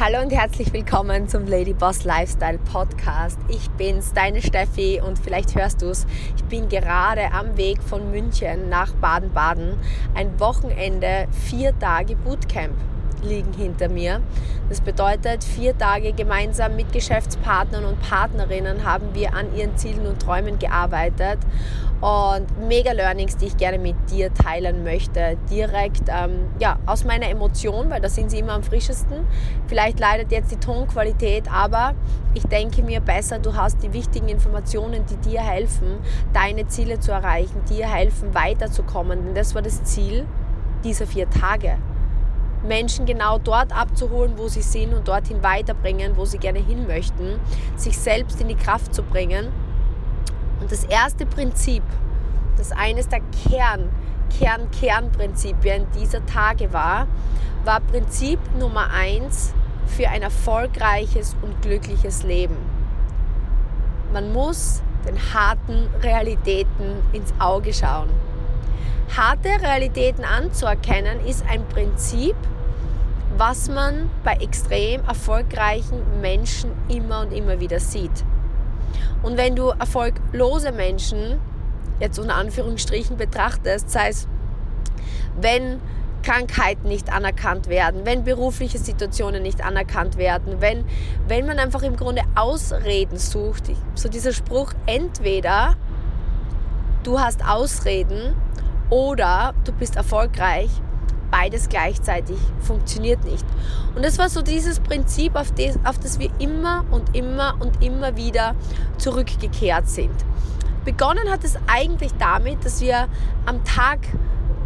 Hallo 0.00 0.20
und 0.20 0.32
herzlich 0.32 0.72
willkommen 0.72 1.28
zum 1.28 1.46
Lady 1.46 1.72
Boss 1.72 2.02
Lifestyle 2.02 2.58
Podcast. 2.58 3.38
Ich 3.46 3.70
bin's, 3.70 4.12
deine 4.12 4.42
Steffi 4.42 5.00
und 5.00 5.20
vielleicht 5.20 5.54
hörst 5.54 5.82
du's. 5.82 6.04
Ich 6.36 6.42
bin 6.46 6.68
gerade 6.68 7.30
am 7.30 7.56
Weg 7.56 7.80
von 7.80 8.10
München 8.10 8.68
nach 8.68 8.92
Baden-Baden. 8.94 9.78
Ein 10.16 10.40
Wochenende, 10.40 11.28
vier 11.30 11.78
Tage 11.78 12.16
Bootcamp 12.16 12.74
liegen 13.24 13.52
hinter 13.52 13.88
mir. 13.88 14.20
Das 14.68 14.80
bedeutet, 14.80 15.44
vier 15.44 15.76
Tage 15.76 16.12
gemeinsam 16.12 16.76
mit 16.76 16.92
Geschäftspartnern 16.92 17.84
und 17.84 18.00
Partnerinnen 18.00 18.84
haben 18.84 19.14
wir 19.14 19.34
an 19.34 19.54
ihren 19.56 19.76
Zielen 19.76 20.06
und 20.06 20.20
Träumen 20.20 20.58
gearbeitet 20.58 21.38
und 22.00 22.68
mega 22.68 22.92
Learnings, 22.92 23.36
die 23.36 23.46
ich 23.46 23.56
gerne 23.56 23.78
mit 23.78 23.96
dir 24.10 24.32
teilen 24.34 24.84
möchte, 24.84 25.38
direkt 25.50 26.08
ähm, 26.08 26.50
ja, 26.58 26.78
aus 26.84 27.04
meiner 27.04 27.28
Emotion, 27.28 27.88
weil 27.88 28.00
da 28.00 28.08
sind 28.08 28.30
sie 28.30 28.40
immer 28.40 28.52
am 28.52 28.62
frischesten. 28.62 29.26
Vielleicht 29.68 29.98
leidet 30.00 30.30
jetzt 30.30 30.50
die 30.50 30.56
Tonqualität, 30.56 31.50
aber 31.50 31.94
ich 32.34 32.42
denke 32.44 32.82
mir 32.82 33.00
besser, 33.00 33.38
du 33.38 33.54
hast 33.54 33.82
die 33.82 33.92
wichtigen 33.92 34.28
Informationen, 34.28 35.06
die 35.06 35.16
dir 35.16 35.40
helfen, 35.40 35.98
deine 36.32 36.66
Ziele 36.68 37.00
zu 37.00 37.12
erreichen, 37.12 37.62
dir 37.70 37.88
helfen, 37.90 38.34
weiterzukommen. 38.34 39.24
Denn 39.24 39.34
das 39.34 39.54
war 39.54 39.62
das 39.62 39.82
Ziel 39.84 40.26
dieser 40.84 41.06
vier 41.06 41.30
Tage. 41.30 41.78
Menschen 42.64 43.06
genau 43.06 43.38
dort 43.38 43.76
abzuholen, 43.76 44.34
wo 44.36 44.48
sie 44.48 44.62
sind 44.62 44.94
und 44.94 45.06
dorthin 45.06 45.42
weiterbringen, 45.42 46.16
wo 46.16 46.24
sie 46.24 46.38
gerne 46.38 46.58
hin 46.58 46.86
möchten, 46.86 47.38
sich 47.76 47.98
selbst 47.98 48.40
in 48.40 48.48
die 48.48 48.56
Kraft 48.56 48.94
zu 48.94 49.02
bringen. 49.02 49.48
Und 50.60 50.72
das 50.72 50.84
erste 50.84 51.26
Prinzip, 51.26 51.82
das 52.56 52.72
eines 52.72 53.08
der 53.08 53.20
Kern, 53.48 53.90
Kern, 54.38 54.70
Kernprinzipien 54.70 55.86
dieser 55.98 56.24
Tage 56.26 56.72
war, 56.72 57.06
war 57.64 57.80
Prinzip 57.80 58.38
Nummer 58.58 58.90
eins 58.90 59.54
für 59.86 60.08
ein 60.08 60.22
erfolgreiches 60.22 61.36
und 61.42 61.60
glückliches 61.62 62.22
Leben. 62.22 62.56
Man 64.12 64.32
muss 64.32 64.82
den 65.06 65.18
harten 65.34 65.88
Realitäten 66.02 67.02
ins 67.12 67.32
Auge 67.38 67.72
schauen. 67.72 68.08
Harte 69.16 69.48
Realitäten 69.60 70.24
anzuerkennen 70.24 71.24
ist 71.26 71.44
ein 71.48 71.66
Prinzip, 71.68 72.34
was 73.36 73.68
man 73.68 74.10
bei 74.22 74.34
extrem 74.34 75.04
erfolgreichen 75.04 76.20
Menschen 76.20 76.70
immer 76.88 77.22
und 77.22 77.32
immer 77.32 77.60
wieder 77.60 77.80
sieht. 77.80 78.24
Und 79.22 79.36
wenn 79.36 79.56
du 79.56 79.68
erfolglose 79.68 80.70
Menschen 80.72 81.40
jetzt 82.00 82.18
unter 82.18 82.36
Anführungsstrichen 82.36 83.16
betrachtest, 83.16 83.90
sei 83.90 84.08
es, 84.08 84.28
wenn 85.40 85.80
Krankheiten 86.22 86.88
nicht 86.88 87.12
anerkannt 87.12 87.68
werden, 87.68 88.02
wenn 88.04 88.24
berufliche 88.24 88.78
Situationen 88.78 89.42
nicht 89.42 89.62
anerkannt 89.64 90.16
werden, 90.16 90.60
wenn, 90.60 90.84
wenn 91.28 91.46
man 91.46 91.58
einfach 91.58 91.82
im 91.82 91.96
Grunde 91.96 92.22
Ausreden 92.34 93.18
sucht, 93.18 93.64
so 93.94 94.08
dieser 94.08 94.32
Spruch, 94.32 94.72
entweder 94.86 95.74
du 97.02 97.20
hast 97.20 97.44
Ausreden 97.46 98.34
oder 98.90 99.54
du 99.64 99.72
bist 99.72 99.96
erfolgreich 99.96 100.70
beides 101.34 101.68
gleichzeitig 101.68 102.36
funktioniert 102.60 103.24
nicht. 103.24 103.44
Und 103.96 104.04
das 104.04 104.18
war 104.18 104.28
so 104.28 104.40
dieses 104.40 104.78
Prinzip, 104.78 105.34
auf 105.34 105.50
das, 105.50 105.76
auf 105.84 105.98
das 105.98 106.20
wir 106.20 106.30
immer 106.38 106.84
und 106.92 107.16
immer 107.16 107.56
und 107.58 107.82
immer 107.82 108.16
wieder 108.16 108.54
zurückgekehrt 108.98 109.88
sind. 109.88 110.14
Begonnen 110.84 111.28
hat 111.30 111.42
es 111.42 111.56
eigentlich 111.66 112.12
damit, 112.20 112.64
dass 112.64 112.80
wir 112.80 113.08
am 113.46 113.64
Tag 113.64 113.98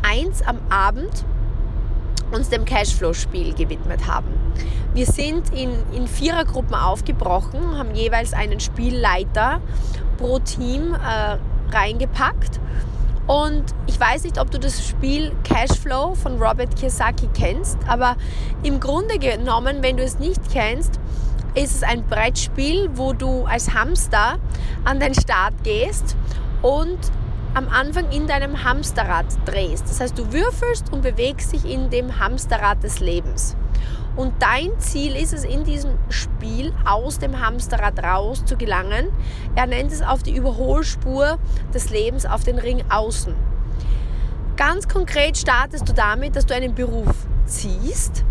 1 0.02 0.42
am 0.42 0.58
Abend 0.68 1.24
uns 2.32 2.50
dem 2.50 2.66
Cashflow-Spiel 2.66 3.54
gewidmet 3.54 4.06
haben. 4.06 4.28
Wir 4.92 5.06
sind 5.06 5.50
in, 5.54 5.70
in 5.94 6.06
Vierergruppen 6.06 6.74
aufgebrochen, 6.74 7.78
haben 7.78 7.94
jeweils 7.94 8.34
einen 8.34 8.60
Spielleiter 8.60 9.62
pro 10.18 10.38
Team 10.40 10.92
äh, 10.92 11.38
reingepackt 11.74 12.60
und 13.28 13.62
ich 13.86 14.00
weiß 14.00 14.24
nicht, 14.24 14.40
ob 14.40 14.50
du 14.50 14.58
das 14.58 14.88
Spiel 14.88 15.32
Cashflow 15.44 16.14
von 16.14 16.42
Robert 16.42 16.74
Kiyosaki 16.76 17.28
kennst, 17.34 17.78
aber 17.86 18.16
im 18.62 18.80
Grunde 18.80 19.18
genommen, 19.18 19.82
wenn 19.82 19.98
du 19.98 20.02
es 20.02 20.18
nicht 20.18 20.40
kennst, 20.50 20.98
ist 21.54 21.76
es 21.76 21.82
ein 21.82 22.06
Brettspiel, 22.06 22.88
wo 22.94 23.12
du 23.12 23.44
als 23.44 23.74
Hamster 23.74 24.38
an 24.84 24.98
den 24.98 25.14
Start 25.14 25.52
gehst 25.62 26.16
und 26.62 26.98
am 27.54 27.68
Anfang 27.68 28.10
in 28.10 28.26
deinem 28.26 28.64
Hamsterrad 28.64 29.26
drehst. 29.44 29.84
Das 29.84 30.00
heißt, 30.00 30.18
du 30.18 30.32
würfelst 30.32 30.92
und 30.92 31.02
bewegst 31.02 31.52
dich 31.52 31.70
in 31.70 31.90
dem 31.90 32.18
Hamsterrad 32.18 32.82
des 32.82 33.00
Lebens. 33.00 33.56
Und 34.18 34.32
dein 34.40 34.76
Ziel 34.80 35.14
ist 35.14 35.32
es 35.32 35.44
in 35.44 35.62
diesem 35.62 35.92
Spiel 36.08 36.74
aus 36.84 37.20
dem 37.20 37.40
Hamsterrad 37.40 38.02
raus 38.02 38.44
zu 38.44 38.56
gelangen. 38.56 39.10
Er 39.54 39.68
nennt 39.68 39.92
es 39.92 40.02
auf 40.02 40.24
die 40.24 40.34
Überholspur 40.34 41.38
des 41.72 41.90
Lebens 41.90 42.26
auf 42.26 42.42
den 42.42 42.58
Ring 42.58 42.82
außen. 42.88 43.32
Ganz 44.56 44.88
konkret 44.88 45.38
startest 45.38 45.88
du 45.88 45.92
damit, 45.92 46.34
dass 46.34 46.46
du 46.46 46.54
einen 46.56 46.74
Beruf 46.74 47.14
ziehst, 47.46 48.24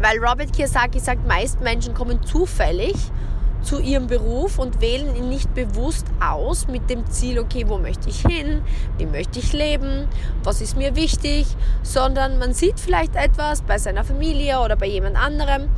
weil 0.00 0.16
Robert 0.24 0.52
Kiyosaki 0.52 1.00
sagt, 1.00 1.26
meist 1.26 1.60
Menschen 1.60 1.92
kommen 1.92 2.22
zufällig 2.22 2.94
zu 3.64 3.80
ihrem 3.80 4.06
Beruf 4.06 4.58
und 4.58 4.80
wählen 4.80 5.16
ihn 5.16 5.28
nicht 5.28 5.52
bewusst 5.54 6.06
aus 6.20 6.68
mit 6.68 6.90
dem 6.90 7.10
Ziel, 7.10 7.38
okay, 7.38 7.64
wo 7.66 7.78
möchte 7.78 8.08
ich 8.08 8.20
hin, 8.20 8.62
wie 8.98 9.06
möchte 9.06 9.38
ich 9.38 9.52
leben, 9.52 10.06
was 10.42 10.60
ist 10.60 10.76
mir 10.76 10.94
wichtig, 10.94 11.46
sondern 11.82 12.38
man 12.38 12.52
sieht 12.52 12.78
vielleicht 12.78 13.16
etwas 13.16 13.62
bei 13.62 13.78
seiner 13.78 14.04
Familie 14.04 14.60
oder 14.60 14.76
bei 14.76 14.86
jemand 14.86 15.16
anderem 15.16 15.68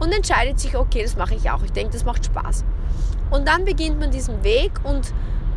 und 0.00 0.12
entscheidet 0.12 0.58
sich, 0.58 0.76
okay, 0.76 1.02
das 1.02 1.16
mache 1.16 1.34
ich 1.34 1.50
auch. 1.50 1.62
Ich 1.62 1.72
denke, 1.72 1.92
das 1.92 2.04
macht 2.04 2.24
Spaß. 2.24 2.64
Und 3.30 3.46
dann 3.46 3.64
beginnt 3.64 4.00
man 4.00 4.10
diesen 4.10 4.42
Weg 4.42 4.72
und 4.82 5.12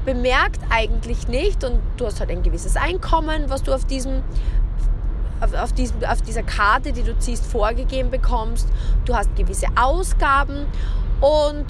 bemerkt 0.06 0.62
eigentlich 0.70 1.28
nicht, 1.28 1.64
und 1.64 1.80
du 1.98 2.06
hast 2.06 2.20
halt 2.20 2.30
ein 2.30 2.44
gewisses 2.44 2.76
Einkommen, 2.78 3.50
was 3.50 3.64
du 3.64 3.74
auf 3.74 3.86
diesem 3.86 4.24
auf, 5.40 5.72
diesem, 5.74 6.04
auf 6.04 6.22
dieser 6.24 6.42
Karte, 6.42 6.92
die 6.92 7.04
du 7.04 7.18
ziehst, 7.20 7.46
vorgegeben 7.46 8.10
bekommst. 8.10 8.68
Du 9.06 9.16
hast 9.16 9.36
gewisse 9.36 9.68
Ausgaben 9.76 10.66
und 11.22 11.66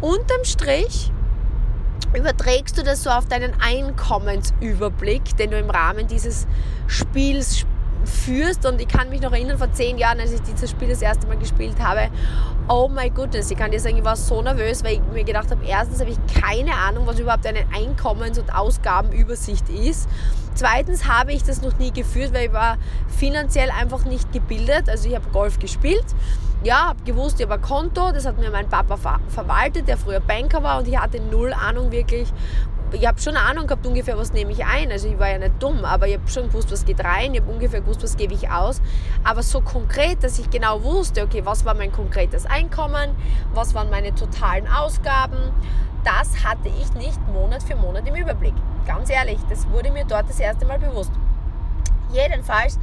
unterm 0.00 0.44
Strich 0.44 1.12
überträgst 2.14 2.78
du 2.78 2.82
das 2.82 3.02
so 3.02 3.10
auf 3.10 3.26
deinen 3.26 3.52
Einkommensüberblick, 3.60 5.36
den 5.36 5.50
du 5.50 5.58
im 5.58 5.70
Rahmen 5.70 6.06
dieses 6.06 6.46
Spiels 6.86 7.66
führst. 8.04 8.66
Und 8.66 8.80
ich 8.80 8.88
kann 8.88 9.10
mich 9.10 9.20
noch 9.20 9.32
erinnern, 9.32 9.58
vor 9.58 9.72
zehn 9.72 9.98
Jahren, 9.98 10.20
als 10.20 10.32
ich 10.32 10.40
dieses 10.42 10.70
Spiel 10.70 10.88
das 10.88 11.02
erste 11.02 11.26
Mal 11.26 11.36
gespielt 11.36 11.76
habe, 11.80 12.08
oh 12.68 12.88
my 12.88 13.10
goodness, 13.10 13.50
ich 13.50 13.56
kann 13.56 13.70
dir 13.70 13.80
sagen, 13.80 13.96
ich 13.96 14.04
war 14.04 14.16
so 14.16 14.42
nervös, 14.42 14.84
weil 14.84 14.94
ich 14.94 15.00
mir 15.12 15.24
gedacht 15.24 15.50
habe, 15.50 15.64
erstens 15.64 16.00
habe 16.00 16.10
ich 16.10 16.18
keine 16.40 16.74
Ahnung, 16.74 17.06
was 17.06 17.18
überhaupt 17.18 17.46
eine 17.46 17.64
Einkommens- 17.74 18.38
und 18.38 18.54
Ausgabenübersicht 18.54 19.68
ist. 19.70 20.08
Zweitens 20.54 21.06
habe 21.06 21.32
ich 21.32 21.44
das 21.44 21.62
noch 21.62 21.78
nie 21.78 21.92
geführt, 21.92 22.34
weil 22.34 22.46
ich 22.46 22.52
war 22.52 22.78
finanziell 23.06 23.70
einfach 23.70 24.04
nicht 24.04 24.32
gebildet. 24.32 24.88
Also 24.88 25.08
ich 25.08 25.14
habe 25.14 25.28
Golf 25.32 25.58
gespielt 25.58 26.06
ja, 26.64 26.88
habe 26.88 27.02
gewusst, 27.04 27.38
ich 27.38 27.46
habe 27.46 27.54
ein 27.54 27.62
Konto, 27.62 28.10
das 28.12 28.26
hat 28.26 28.38
mir 28.38 28.50
mein 28.50 28.68
Papa 28.68 28.96
ver 28.96 29.20
verwaltet, 29.28 29.86
der 29.86 29.96
früher 29.96 30.20
Banker 30.20 30.62
war 30.62 30.78
und 30.78 30.88
ich 30.88 30.98
hatte 30.98 31.20
null 31.20 31.52
Ahnung 31.52 31.92
wirklich. 31.92 32.32
Ich 32.90 33.06
habe 33.06 33.20
schon 33.20 33.36
eine 33.36 33.44
Ahnung 33.44 33.66
gehabt 33.66 33.86
ungefähr, 33.86 34.16
was 34.16 34.32
nehme 34.32 34.50
ich 34.50 34.64
ein. 34.64 34.90
Also 34.90 35.08
ich 35.08 35.18
war 35.18 35.28
ja 35.28 35.38
nicht 35.38 35.62
dumm, 35.62 35.84
aber 35.84 36.08
ich 36.08 36.14
habe 36.14 36.26
schon 36.28 36.48
gewusst, 36.48 36.72
was 36.72 36.86
geht 36.86 37.04
rein. 37.04 37.34
Ich 37.34 37.40
habe 37.40 37.50
ungefähr 37.50 37.82
gewusst, 37.82 38.02
was 38.02 38.16
gebe 38.16 38.32
ich 38.32 38.48
aus. 38.50 38.80
Aber 39.24 39.42
so 39.42 39.60
konkret, 39.60 40.24
dass 40.24 40.38
ich 40.38 40.48
genau 40.48 40.82
wusste, 40.82 41.22
okay, 41.22 41.44
was 41.44 41.66
war 41.66 41.74
mein 41.74 41.92
konkretes 41.92 42.46
Einkommen, 42.46 43.14
was 43.52 43.74
waren 43.74 43.90
meine 43.90 44.14
totalen 44.14 44.66
Ausgaben, 44.66 45.52
das 46.02 46.44
hatte 46.44 46.68
ich 46.68 46.94
nicht 46.94 47.20
Monat 47.28 47.62
für 47.62 47.76
Monat 47.76 48.08
im 48.08 48.16
Überblick. 48.16 48.54
Ganz 48.86 49.10
ehrlich, 49.10 49.38
das 49.50 49.68
wurde 49.68 49.90
mir 49.90 50.06
dort 50.06 50.30
das 50.30 50.40
erste 50.40 50.64
Mal 50.64 50.78
bewusst. 50.78 51.12
Jedenfalls, 52.10 52.78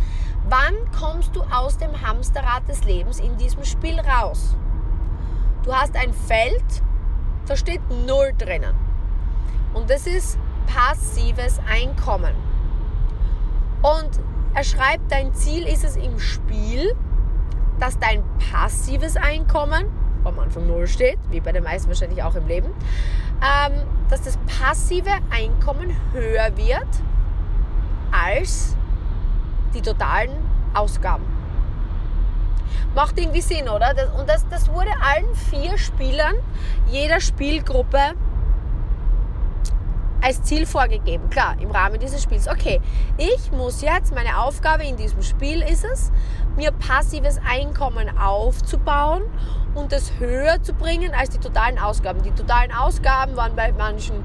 wann 0.47 0.75
kommst 0.99 1.35
du 1.35 1.41
aus 1.51 1.79
dem 1.79 1.99
Hamsterrad 2.05 2.67
des 2.67 2.83
Lebens 2.85 3.19
in 3.19 3.37
diesem 3.37 3.65
Spiel 3.65 3.99
raus? 3.99 4.55
Du 5.63 5.73
hast 5.73 5.95
ein 5.95 6.13
Feld, 6.13 6.63
da 7.47 7.55
steht 7.55 7.81
Null 8.05 8.33
drinnen. 8.37 8.84
Und 9.75 9.89
das 9.89 10.07
ist 10.07 10.39
passives 10.65 11.59
Einkommen. 11.69 12.33
Und 13.81 14.09
er 14.53 14.63
schreibt, 14.63 15.11
dein 15.11 15.33
Ziel 15.33 15.67
ist 15.67 15.83
es 15.83 15.97
im 15.97 16.17
Spiel, 16.17 16.95
dass 17.79 17.99
dein 17.99 18.23
passives 18.51 19.17
Einkommen, 19.17 19.85
wo 20.23 20.29
am 20.29 20.39
Anfang 20.39 20.65
Null 20.65 20.87
steht, 20.87 21.19
wie 21.29 21.41
bei 21.41 21.51
den 21.51 21.63
meisten 21.63 21.89
wahrscheinlich 21.89 22.23
auch 22.23 22.35
im 22.35 22.47
Leben, 22.47 22.67
ähm, 23.41 23.73
dass 24.09 24.21
das 24.21 24.39
passive 24.59 25.11
Einkommen 25.29 25.95
höher 26.13 26.55
wird 26.55 26.87
als 28.11 28.77
die 29.73 29.81
totalen 29.81 30.31
Ausgaben. 30.73 31.25
Macht 32.95 33.19
irgendwie 33.19 33.41
Sinn, 33.41 33.67
oder? 33.67 33.93
und 34.17 34.29
das, 34.29 34.47
das 34.47 34.71
wurde 34.71 34.91
allen 35.01 35.35
vier 35.35 35.77
Spielern 35.77 36.35
jeder 36.87 37.19
Spielgruppe 37.19 38.13
als 40.25 40.41
Ziel 40.41 40.65
vorgegeben. 40.65 41.29
Klar, 41.29 41.55
im 41.59 41.69
Rahmen 41.69 41.99
dieses 41.99 42.23
Spiels. 42.23 42.47
Okay, 42.47 42.81
ich 43.17 43.51
muss 43.51 43.81
jetzt, 43.81 44.13
meine 44.15 44.39
Aufgabe 44.39 44.83
in 44.83 44.97
diesem 44.97 45.21
Spiel 45.21 45.61
ist 45.61 45.85
es, 45.85 46.11
mir 46.55 46.71
passives 46.71 47.39
Einkommen 47.47 48.17
aufzubauen 48.17 49.21
und 49.75 49.93
es 49.93 50.13
höher 50.17 50.63
zu 50.63 50.73
bringen 50.73 51.13
als 51.13 51.29
die 51.29 51.37
totalen 51.37 51.77
Ausgaben. 51.77 52.23
Die 52.23 52.31
totalen 52.31 52.71
Ausgaben 52.71 53.35
waren 53.35 53.55
bei 53.55 53.71
manchen 53.73 54.23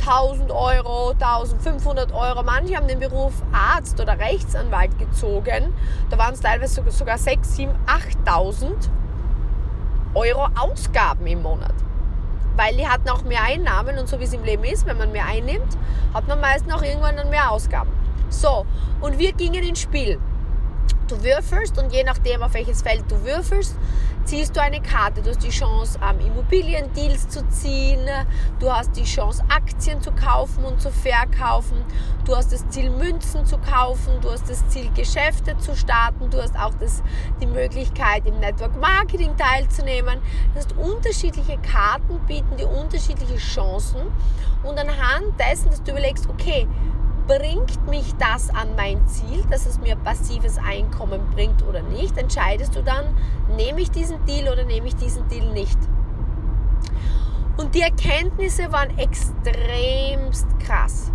1000 0.00 0.50
Euro, 0.50 1.10
1500 1.10 2.12
Euro. 2.12 2.42
Manche 2.42 2.74
haben 2.74 2.88
den 2.88 2.98
Beruf 2.98 3.34
Arzt 3.52 4.00
oder 4.00 4.18
Rechtsanwalt 4.18 4.98
gezogen. 4.98 5.74
Da 6.08 6.16
waren 6.16 6.32
es 6.32 6.40
teilweise 6.40 6.82
sogar 6.90 7.18
6, 7.18 7.56
7, 7.56 7.72
8000 7.86 8.90
Euro 10.14 10.48
Ausgaben 10.58 11.26
im 11.26 11.42
Monat. 11.42 11.74
Weil 12.56 12.76
die 12.76 12.86
hatten 12.86 13.08
auch 13.08 13.22
mehr 13.22 13.42
Einnahmen 13.42 13.98
und 13.98 14.08
so 14.08 14.20
wie 14.20 14.24
es 14.24 14.32
im 14.32 14.44
Leben 14.44 14.64
ist, 14.64 14.86
wenn 14.86 14.98
man 14.98 15.12
mehr 15.12 15.26
einnimmt, 15.26 15.76
hat 16.12 16.28
man 16.28 16.40
meistens 16.40 16.72
auch 16.72 16.82
irgendwann 16.82 17.16
dann 17.16 17.30
mehr 17.30 17.50
Ausgaben. 17.50 17.90
So, 18.28 18.66
und 19.00 19.18
wir 19.18 19.32
gingen 19.32 19.62
ins 19.62 19.80
Spiel. 19.80 20.18
Du 21.12 21.22
würfelst 21.22 21.76
und 21.76 21.92
je 21.92 22.04
nachdem, 22.04 22.42
auf 22.42 22.54
welches 22.54 22.80
Feld 22.80 23.04
du 23.10 23.22
würfelst, 23.22 23.76
ziehst 24.24 24.56
du 24.56 24.62
eine 24.62 24.80
Karte. 24.80 25.20
Du 25.20 25.28
hast 25.28 25.42
die 25.42 25.50
Chance, 25.50 25.98
Immobiliendeals 26.26 27.28
zu 27.28 27.46
ziehen. 27.48 28.08
Du 28.58 28.72
hast 28.72 28.96
die 28.96 29.04
Chance, 29.04 29.44
Aktien 29.50 30.00
zu 30.00 30.10
kaufen 30.12 30.64
und 30.64 30.80
zu 30.80 30.90
verkaufen. 30.90 31.84
Du 32.24 32.34
hast 32.34 32.50
das 32.50 32.66
Ziel, 32.70 32.88
Münzen 32.88 33.44
zu 33.44 33.58
kaufen. 33.58 34.22
Du 34.22 34.30
hast 34.30 34.48
das 34.48 34.66
Ziel, 34.70 34.88
Geschäfte 34.94 35.54
zu 35.58 35.76
starten. 35.76 36.30
Du 36.30 36.40
hast 36.40 36.56
auch 36.58 36.72
das, 36.80 37.02
die 37.42 37.46
Möglichkeit, 37.46 38.26
im 38.26 38.40
Network 38.40 38.74
Marketing 38.80 39.36
teilzunehmen. 39.36 40.18
Das 40.54 40.64
heißt, 40.64 40.78
unterschiedliche 40.78 41.58
Karten 41.58 42.20
bieten 42.26 42.56
dir 42.56 42.70
unterschiedliche 42.70 43.36
Chancen. 43.36 44.00
Und 44.62 44.78
anhand 44.78 45.38
dessen, 45.38 45.68
dass 45.68 45.82
du 45.82 45.90
überlegst, 45.90 46.26
okay, 46.30 46.66
bringt 47.26 47.86
mich 47.88 48.14
das 48.16 48.50
an 48.50 48.74
mein 48.76 49.06
Ziel, 49.06 49.44
dass 49.50 49.66
es 49.66 49.78
mir 49.78 49.96
passives 49.96 50.58
Einkommen 50.58 51.20
bringt 51.34 51.62
oder 51.62 51.82
nicht, 51.82 52.16
entscheidest 52.18 52.74
du 52.74 52.82
dann, 52.82 53.06
nehme 53.56 53.80
ich 53.80 53.90
diesen 53.90 54.24
Deal 54.26 54.52
oder 54.52 54.64
nehme 54.64 54.88
ich 54.88 54.96
diesen 54.96 55.28
Deal 55.28 55.46
nicht. 55.52 55.78
Und 57.56 57.74
die 57.74 57.82
Erkenntnisse 57.82 58.72
waren 58.72 58.96
extremst 58.98 60.46
krass. 60.60 61.12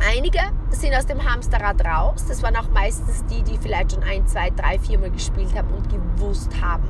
Einige 0.00 0.40
sind 0.70 0.94
aus 0.94 1.04
dem 1.04 1.22
Hamsterrad 1.22 1.84
raus. 1.84 2.24
Das 2.26 2.42
waren 2.42 2.56
auch 2.56 2.70
meistens 2.70 3.24
die, 3.26 3.42
die 3.42 3.58
vielleicht 3.58 3.92
schon 3.92 4.02
ein, 4.02 4.26
zwei, 4.26 4.48
drei, 4.50 4.78
viermal 4.78 5.10
gespielt 5.10 5.54
haben 5.54 5.68
und 5.74 5.88
gewusst 5.90 6.50
haben, 6.62 6.88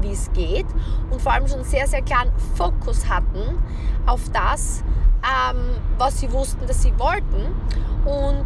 wie 0.00 0.10
es 0.10 0.32
geht. 0.32 0.66
Und 1.10 1.22
vor 1.22 1.32
allem 1.32 1.46
schon 1.46 1.62
sehr, 1.62 1.86
sehr 1.86 2.02
klaren 2.02 2.32
Fokus 2.56 3.08
hatten 3.08 3.58
auf 4.06 4.28
das, 4.32 4.82
ähm, 5.22 5.56
was 5.98 6.20
sie 6.20 6.32
wussten, 6.32 6.66
dass 6.66 6.82
sie 6.82 6.92
wollten. 6.98 7.54
Und 8.04 8.44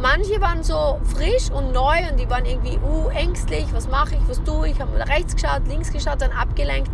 manche 0.00 0.40
waren 0.40 0.62
so 0.62 1.00
frisch 1.04 1.50
und 1.50 1.72
neu 1.72 2.08
und 2.10 2.18
die 2.18 2.28
waren 2.28 2.44
irgendwie 2.44 2.78
uh, 2.78 3.08
ängstlich, 3.08 3.66
was 3.72 3.88
mache 3.88 4.14
ich, 4.16 4.28
was 4.28 4.42
tue 4.42 4.68
ich, 4.68 4.80
haben 4.80 4.94
rechts 4.94 5.34
geschaut, 5.34 5.66
links 5.68 5.90
geschaut, 5.92 6.20
dann 6.20 6.32
abgelenkt 6.32 6.90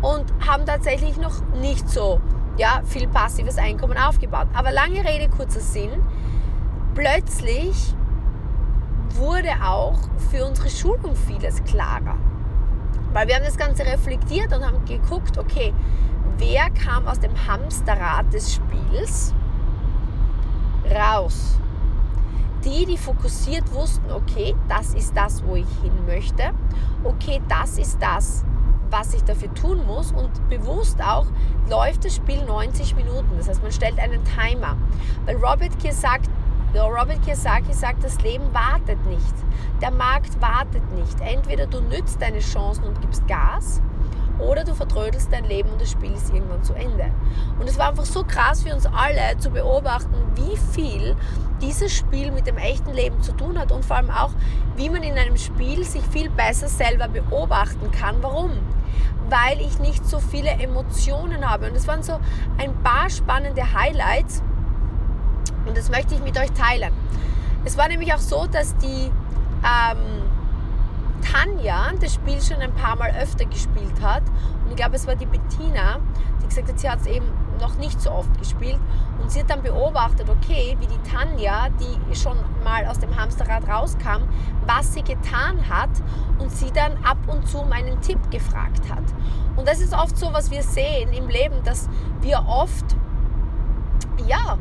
und 0.00 0.24
haben 0.46 0.66
tatsächlich 0.66 1.16
noch 1.16 1.40
nicht 1.60 1.88
so 1.88 2.20
ja, 2.56 2.82
viel 2.84 3.08
passives 3.08 3.58
Einkommen 3.58 3.96
aufgebaut. 3.96 4.48
Aber 4.54 4.70
lange 4.70 5.04
Rede, 5.04 5.28
kurzer 5.28 5.60
Sinn, 5.60 5.90
plötzlich 6.94 7.94
wurde 9.10 9.50
auch 9.64 9.98
für 10.30 10.46
unsere 10.46 10.68
Schulung 10.68 11.16
vieles 11.16 11.62
klarer. 11.64 12.16
Weil 13.12 13.28
wir 13.28 13.36
haben 13.36 13.44
das 13.44 13.58
Ganze 13.58 13.84
reflektiert 13.84 14.52
und 14.54 14.64
haben 14.66 14.84
geguckt, 14.84 15.38
okay, 15.38 15.72
wer 16.38 16.70
kam 16.70 17.06
aus 17.06 17.20
dem 17.20 17.32
Hamsterrad 17.46 18.32
des 18.32 18.54
Spiels 18.54 19.34
raus? 20.90 21.58
Die, 22.64 22.86
die 22.86 22.96
fokussiert 22.96 23.72
wussten, 23.72 24.10
okay, 24.12 24.54
das 24.68 24.94
ist 24.94 25.16
das, 25.16 25.44
wo 25.44 25.56
ich 25.56 25.66
hin 25.82 26.06
möchte. 26.06 26.52
Okay, 27.02 27.42
das 27.48 27.76
ist 27.76 28.00
das, 28.00 28.44
was 28.88 29.14
ich 29.14 29.24
dafür 29.24 29.52
tun 29.54 29.84
muss 29.84 30.12
und 30.12 30.30
bewusst 30.48 31.02
auch 31.02 31.26
läuft 31.68 32.04
das 32.04 32.14
Spiel 32.14 32.44
90 32.44 32.94
Minuten. 32.94 33.30
Das 33.36 33.48
heißt, 33.48 33.62
man 33.62 33.72
stellt 33.72 33.98
einen 33.98 34.22
Timer. 34.24 34.76
Weil 35.26 35.36
Robert 35.36 35.76
Kiyosaki, 35.80 36.28
Robert 36.74 37.18
sagt, 37.36 38.04
das 38.04 38.20
Leben 38.22 38.44
wartet 38.54 39.04
nicht. 39.06 39.34
Der 39.80 39.90
Markt 39.90 40.40
wartet 40.40 40.88
nicht. 40.92 41.20
Entweder 41.20 41.66
du 41.66 41.80
nützt 41.80 42.22
deine 42.22 42.38
Chancen 42.38 42.84
und 42.84 43.00
gibst 43.00 43.26
Gas 43.26 43.82
oder 44.42 44.64
du 44.64 44.74
vertrödelst 44.74 45.32
dein 45.32 45.44
Leben 45.44 45.70
und 45.70 45.80
das 45.80 45.90
Spiel 45.90 46.12
ist 46.12 46.32
irgendwann 46.32 46.62
zu 46.62 46.74
Ende. 46.74 47.10
Und 47.58 47.68
es 47.68 47.78
war 47.78 47.88
einfach 47.88 48.04
so 48.04 48.24
krass 48.24 48.62
für 48.62 48.74
uns 48.74 48.86
alle 48.86 49.38
zu 49.38 49.50
beobachten, 49.50 50.14
wie 50.34 50.56
viel 50.72 51.16
dieses 51.60 51.92
Spiel 51.92 52.30
mit 52.32 52.46
dem 52.46 52.58
echten 52.58 52.92
Leben 52.92 53.22
zu 53.22 53.32
tun 53.32 53.58
hat 53.58 53.72
und 53.72 53.84
vor 53.84 53.96
allem 53.96 54.10
auch, 54.10 54.30
wie 54.76 54.90
man 54.90 55.02
in 55.02 55.16
einem 55.16 55.36
Spiel 55.36 55.84
sich 55.84 56.02
viel 56.02 56.28
besser 56.30 56.68
selber 56.68 57.08
beobachten 57.08 57.90
kann. 57.92 58.16
Warum? 58.20 58.50
Weil 59.28 59.60
ich 59.60 59.78
nicht 59.78 60.04
so 60.06 60.18
viele 60.18 60.50
Emotionen 60.50 61.48
habe. 61.48 61.68
Und 61.68 61.76
es 61.76 61.86
waren 61.86 62.02
so 62.02 62.18
ein 62.58 62.74
paar 62.82 63.08
spannende 63.08 63.72
Highlights 63.72 64.42
und 65.66 65.76
das 65.76 65.90
möchte 65.90 66.14
ich 66.14 66.22
mit 66.22 66.38
euch 66.38 66.50
teilen. 66.52 66.92
Es 67.64 67.76
war 67.78 67.88
nämlich 67.88 68.12
auch 68.12 68.18
so, 68.18 68.46
dass 68.46 68.76
die 68.78 69.10
ähm, 69.64 70.22
Tanja 71.22 71.92
das 72.00 72.14
Spiel 72.14 72.40
schon 72.40 72.58
ein 72.58 72.72
paar 72.74 72.96
Mal 72.96 73.14
öfter 73.20 73.44
gespielt 73.44 74.00
hat. 74.02 74.22
Und 74.64 74.70
ich 74.70 74.76
glaube, 74.76 74.96
es 74.96 75.06
war 75.06 75.14
die 75.14 75.26
Bettina, 75.26 75.98
die 76.42 76.48
gesagt 76.48 76.68
hat, 76.68 76.78
sie 76.78 76.90
hat 76.90 77.00
es 77.00 77.06
eben 77.06 77.26
noch 77.60 77.76
nicht 77.76 78.00
so 78.00 78.10
oft 78.10 78.36
gespielt. 78.38 78.78
Und 79.20 79.30
sie 79.30 79.40
hat 79.40 79.50
dann 79.50 79.62
beobachtet, 79.62 80.28
okay, 80.28 80.76
wie 80.80 80.86
die 80.86 80.98
Tanja, 81.08 81.68
die 81.70 82.14
schon 82.14 82.36
mal 82.64 82.86
aus 82.86 82.98
dem 82.98 83.16
Hamsterrad 83.16 83.68
rauskam, 83.68 84.22
was 84.66 84.92
sie 84.92 85.02
getan 85.02 85.68
hat 85.68 85.90
und 86.38 86.50
sie 86.50 86.70
dann 86.72 86.92
ab 87.04 87.18
und 87.28 87.46
zu 87.48 87.58
um 87.58 87.72
einen 87.72 88.00
Tipp 88.00 88.18
gefragt 88.30 88.90
hat. 88.90 89.04
Und 89.56 89.68
das 89.68 89.80
ist 89.80 89.94
oft 89.94 90.16
so, 90.18 90.32
was 90.32 90.50
wir 90.50 90.62
sehen 90.62 91.12
im 91.12 91.28
Leben, 91.28 91.62
dass 91.64 91.88
wir 92.20 92.44
oft, 92.46 92.96
ja, 94.26 94.58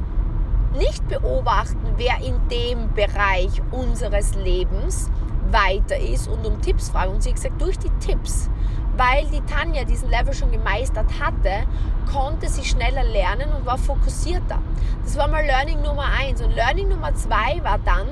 nicht 0.78 1.06
beobachten, 1.07 1.96
wer 1.98 2.18
in 2.25 2.48
dem 2.48 2.94
Bereich 2.94 3.62
unseres 3.72 4.36
Lebens 4.36 5.12
weiter 5.51 5.98
ist 5.98 6.27
und 6.27 6.45
um 6.45 6.62
Tipps 6.62 6.89
fragen. 6.89 7.13
Und 7.13 7.24
sie 7.24 7.30
hat 7.30 7.36
gesagt, 7.36 7.62
durch 7.62 7.77
die 7.77 7.89
Tipps, 8.00 8.50
weil 8.98 9.25
die 9.27 9.42
Tanja 9.42 9.83
diesen 9.83 10.09
Level 10.09 10.33
schon 10.33 10.51
gemeistert 10.51 11.07
hatte, 11.19 11.68
konnte 12.12 12.50
sie 12.50 12.63
schneller 12.63 13.03
lernen 13.03 13.51
und 13.53 13.65
war 13.65 13.77
fokussierter. 13.77 14.59
Das 15.03 15.18
war 15.18 15.27
mal 15.27 15.45
Learning 15.45 15.81
Nummer 15.81 16.06
eins. 16.06 16.42
Und 16.42 16.51
Learning 16.51 16.89
Nummer 16.89 17.13
zwei 17.15 17.62
war 17.63 17.80
dann, 17.80 18.07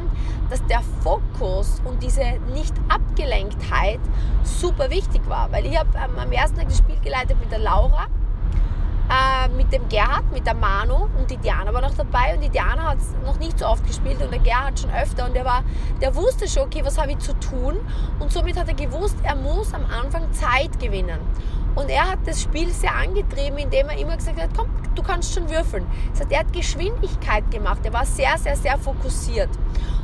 dass 0.49 0.65
der 0.67 0.81
Fokus 1.03 1.81
und 1.85 2.01
diese 2.01 2.23
Nicht-Abgelenktheit 2.53 3.99
super 4.43 4.89
wichtig 4.89 5.21
war. 5.27 5.51
Weil 5.51 5.65
ich 5.65 5.77
habe 5.77 5.89
ähm, 5.95 6.17
am 6.17 6.31
ersten 6.31 6.57
Tag 6.57 6.67
das 6.67 6.77
Spiel 6.77 6.99
geleitet 7.03 7.37
mit 7.39 7.51
der 7.51 7.59
Laura 7.59 8.07
äh, 9.09 9.49
mit 9.49 9.73
dem 9.73 9.87
Gerhard, 9.89 10.31
mit 10.31 10.45
der 10.45 10.53
Manu 10.53 11.07
und 11.17 11.29
die 11.29 11.37
Diana 11.37 11.73
war 11.73 11.81
noch 11.81 11.95
dabei 11.95 12.35
und 12.35 12.41
die 12.41 12.49
Diana 12.49 12.89
hat 12.91 12.97
noch 13.25 13.39
nicht 13.39 13.57
so 13.57 13.65
oft 13.65 13.85
gespielt 13.85 14.21
und 14.21 14.31
der 14.31 14.39
Gerhard 14.39 14.79
schon 14.79 14.91
öfter 14.91 15.25
und 15.25 15.35
der 15.35 15.45
war, 15.45 15.63
der 15.99 16.15
wusste 16.15 16.47
schon, 16.47 16.63
okay, 16.63 16.81
was 16.83 16.97
habe 16.97 17.11
ich 17.11 17.19
zu 17.19 17.33
tun 17.39 17.77
und 18.19 18.31
somit 18.31 18.57
hat 18.57 18.67
er 18.67 18.75
gewusst, 18.75 19.17
er 19.23 19.35
muss 19.35 19.73
am 19.73 19.85
Anfang 19.85 20.31
Zeit 20.33 20.79
gewinnen. 20.79 21.19
Und 21.75 21.89
er 21.89 22.09
hat 22.09 22.19
das 22.25 22.41
Spiel 22.41 22.69
sehr 22.69 22.93
angetrieben, 22.93 23.57
indem 23.57 23.89
er 23.89 23.97
immer 23.97 24.17
gesagt 24.17 24.41
hat, 24.41 24.49
komm, 24.55 24.67
du 24.95 25.03
kannst 25.03 25.33
schon 25.33 25.49
würfeln. 25.49 25.85
Das 26.11 26.21
heißt, 26.21 26.31
er 26.31 26.39
hat 26.39 26.51
Geschwindigkeit 26.51 27.49
gemacht, 27.51 27.79
er 27.83 27.93
war 27.93 28.05
sehr, 28.05 28.37
sehr, 28.37 28.55
sehr 28.55 28.77
fokussiert. 28.77 29.49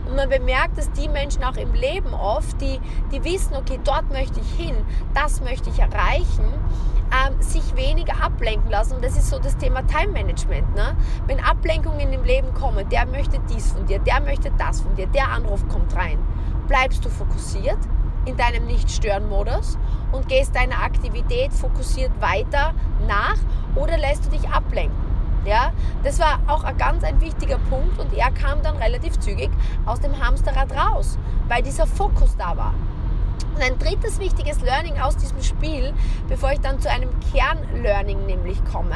Und 0.07 0.15
man 0.15 0.29
bemerkt, 0.29 0.77
dass 0.77 0.91
die 0.91 1.09
Menschen 1.09 1.43
auch 1.43 1.57
im 1.57 1.73
Leben 1.73 2.13
oft, 2.13 2.61
die, 2.61 2.79
die 3.11 3.23
wissen, 3.23 3.55
okay, 3.55 3.79
dort 3.83 4.09
möchte 4.11 4.39
ich 4.39 4.65
hin, 4.65 4.75
das 5.13 5.41
möchte 5.41 5.69
ich 5.69 5.79
erreichen, 5.79 6.45
ähm, 7.15 7.41
sich 7.41 7.75
weniger 7.75 8.21
ablenken 8.21 8.69
lassen. 8.69 8.95
Und 8.95 9.05
das 9.05 9.17
ist 9.17 9.29
so 9.29 9.39
das 9.39 9.57
Thema 9.57 9.85
Time 9.87 10.11
Management. 10.11 10.73
Ne? 10.75 10.95
Wenn 11.27 11.39
Ablenkungen 11.39 12.11
im 12.11 12.23
Leben 12.23 12.53
kommen, 12.53 12.87
der 12.89 13.05
möchte 13.05 13.39
dies 13.49 13.71
von 13.71 13.85
dir, 13.85 13.99
der 13.99 14.21
möchte 14.21 14.51
das 14.57 14.81
von 14.81 14.95
dir, 14.95 15.07
der 15.07 15.29
Anruf 15.29 15.67
kommt 15.67 15.95
rein, 15.95 16.17
bleibst 16.67 17.03
du 17.05 17.09
fokussiert 17.09 17.77
in 18.25 18.35
deinem 18.37 18.65
Nicht-Stören-Modus 18.65 19.77
und 20.11 20.27
gehst 20.27 20.55
deiner 20.55 20.81
Aktivität 20.81 21.53
fokussiert 21.53 22.11
weiter 22.19 22.73
nach 23.07 23.37
oder 23.75 23.97
lässt 23.97 24.25
du 24.25 24.29
dich 24.31 24.49
ablenken. 24.49 25.05
Ja, 25.45 25.73
das 26.03 26.19
war 26.19 26.39
auch 26.47 26.63
ein 26.63 26.75
ganz 26.75 27.03
ein 27.03 27.21
wichtiger 27.21 27.59
Punkt 27.69 27.99
und 27.99 28.11
er 28.13 28.31
kam 28.31 28.63
dann 28.63 28.77
relativ 28.77 29.19
zügig 29.19 29.51
aus 29.85 29.99
dem 29.99 30.19
Hamsterrad 30.19 30.71
raus, 30.71 31.19
weil 31.47 31.61
dieser 31.61 31.85
Fokus 31.85 32.35
da 32.35 32.57
war. 32.57 32.73
Und 33.55 33.61
ein 33.61 33.77
drittes 33.79 34.19
wichtiges 34.19 34.61
Learning 34.61 34.99
aus 34.99 35.15
diesem 35.17 35.41
Spiel, 35.41 35.93
bevor 36.27 36.51
ich 36.51 36.59
dann 36.59 36.79
zu 36.79 36.89
einem 36.89 37.09
Kernlearning 37.31 38.25
nämlich 38.25 38.63
komme, 38.65 38.95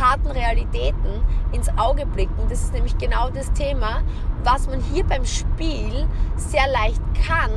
harten 0.00 0.28
Realitäten 0.30 1.22
ins 1.52 1.68
Auge 1.76 2.06
blicken. 2.06 2.48
Das 2.48 2.62
ist 2.62 2.72
nämlich 2.72 2.96
genau 2.98 3.30
das 3.30 3.52
Thema, 3.52 4.02
was 4.44 4.68
man 4.68 4.80
hier 4.80 5.04
beim 5.04 5.24
Spiel 5.24 6.06
sehr 6.36 6.68
leicht 6.68 7.02
kann, 7.26 7.50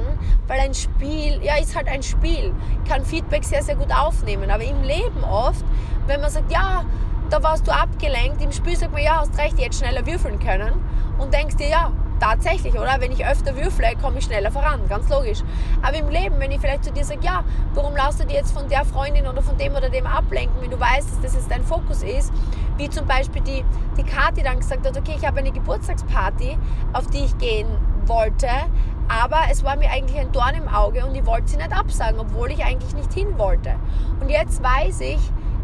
weil 0.48 0.60
ein 0.60 0.74
Spiel, 0.74 1.40
ja, 1.44 1.58
ist 1.58 1.76
halt 1.76 1.88
ein 1.88 2.04
Spiel, 2.04 2.54
kann 2.88 3.06
Feedback 3.06 3.44
sehr, 3.44 3.64
sehr 3.64 3.76
gut 3.76 3.94
aufnehmen. 3.94 4.50
Aber 4.50 4.64
im 4.64 4.82
Leben 4.82 5.24
oft, 5.24 5.64
wenn 6.08 6.22
man 6.22 6.32
sagt, 6.32 6.52
ja, 6.52 6.84
da 7.30 7.42
warst 7.44 7.68
du 7.68 7.72
abgelenkt. 7.72 8.42
Im 8.42 8.52
Spiel 8.52 8.76
sagt 8.76 8.92
man, 8.92 9.04
ja, 9.04 9.22
hast 9.22 9.38
recht, 9.38 9.58
jetzt 9.58 9.80
schneller 9.80 10.06
würfeln 10.06 10.40
können. 10.40 10.74
Und 11.18 11.34
denkst 11.34 11.56
dir, 11.56 11.70
ja, 11.70 11.92
tatsächlich, 12.22 12.74
oder? 12.76 12.98
Wenn 13.00 13.12
ich 13.12 13.26
öfter 13.26 13.56
würfle, 13.58 13.88
komme 14.02 14.20
ich 14.20 14.26
schneller 14.26 14.52
voran, 14.52 14.88
ganz 14.88 15.10
logisch. 15.10 15.40
Aber 15.82 15.98
im 15.98 16.10
Leben, 16.10 16.40
wenn 16.40 16.52
ich 16.52 16.62
vielleicht 16.62 16.84
zu 16.84 16.92
dir 16.92 17.04
sage, 17.04 17.22
ja, 17.24 17.44
warum 17.74 17.96
lass 17.96 18.18
du 18.18 18.26
dir 18.26 18.36
jetzt 18.36 18.54
von 18.54 18.70
der 18.70 18.86
Freundin 18.86 19.28
oder 19.28 19.42
von 19.42 19.58
dem 19.58 19.74
oder 19.74 19.90
dem 19.90 20.06
ablenken, 20.06 20.62
wenn 20.62 20.70
du 20.70 20.80
weißt, 20.80 21.10
dass 21.10 21.22
das 21.22 21.34
jetzt 21.34 21.52
dein 21.52 21.64
Fokus 21.64 22.04
ist, 22.04 22.32
wie 22.78 22.90
zum 22.90 23.08
Beispiel 23.08 23.42
die, 23.42 23.66
die 23.98 24.04
Kathi 24.04 24.44
dann 24.44 24.60
gesagt 24.60 24.86
hat, 24.86 24.96
okay, 24.98 25.16
ich 25.18 25.26
habe 25.26 25.40
eine 25.40 25.52
Geburtstagsparty, 25.52 26.58
auf 26.94 27.08
die 27.08 27.26
ich 27.26 27.38
gehen 27.40 27.68
wollte, 28.06 28.48
aber 29.08 29.42
es 29.52 29.64
war 29.64 29.76
mir 29.76 29.90
eigentlich 29.90 30.20
ein 30.20 30.32
Dorn 30.32 30.56
im 30.56 30.68
Auge 30.68 31.06
und 31.06 31.16
ich 31.16 31.26
wollte 31.26 31.50
sie 31.50 31.58
nicht 31.58 31.74
absagen, 31.74 32.20
obwohl 32.20 32.52
ich 32.52 32.64
eigentlich 32.64 32.94
nicht 32.94 33.14
hin 33.14 33.38
wollte. 33.38 33.76
Und 34.20 34.30
jetzt 34.30 34.64
weiß 34.64 35.02
ich, 35.02 35.20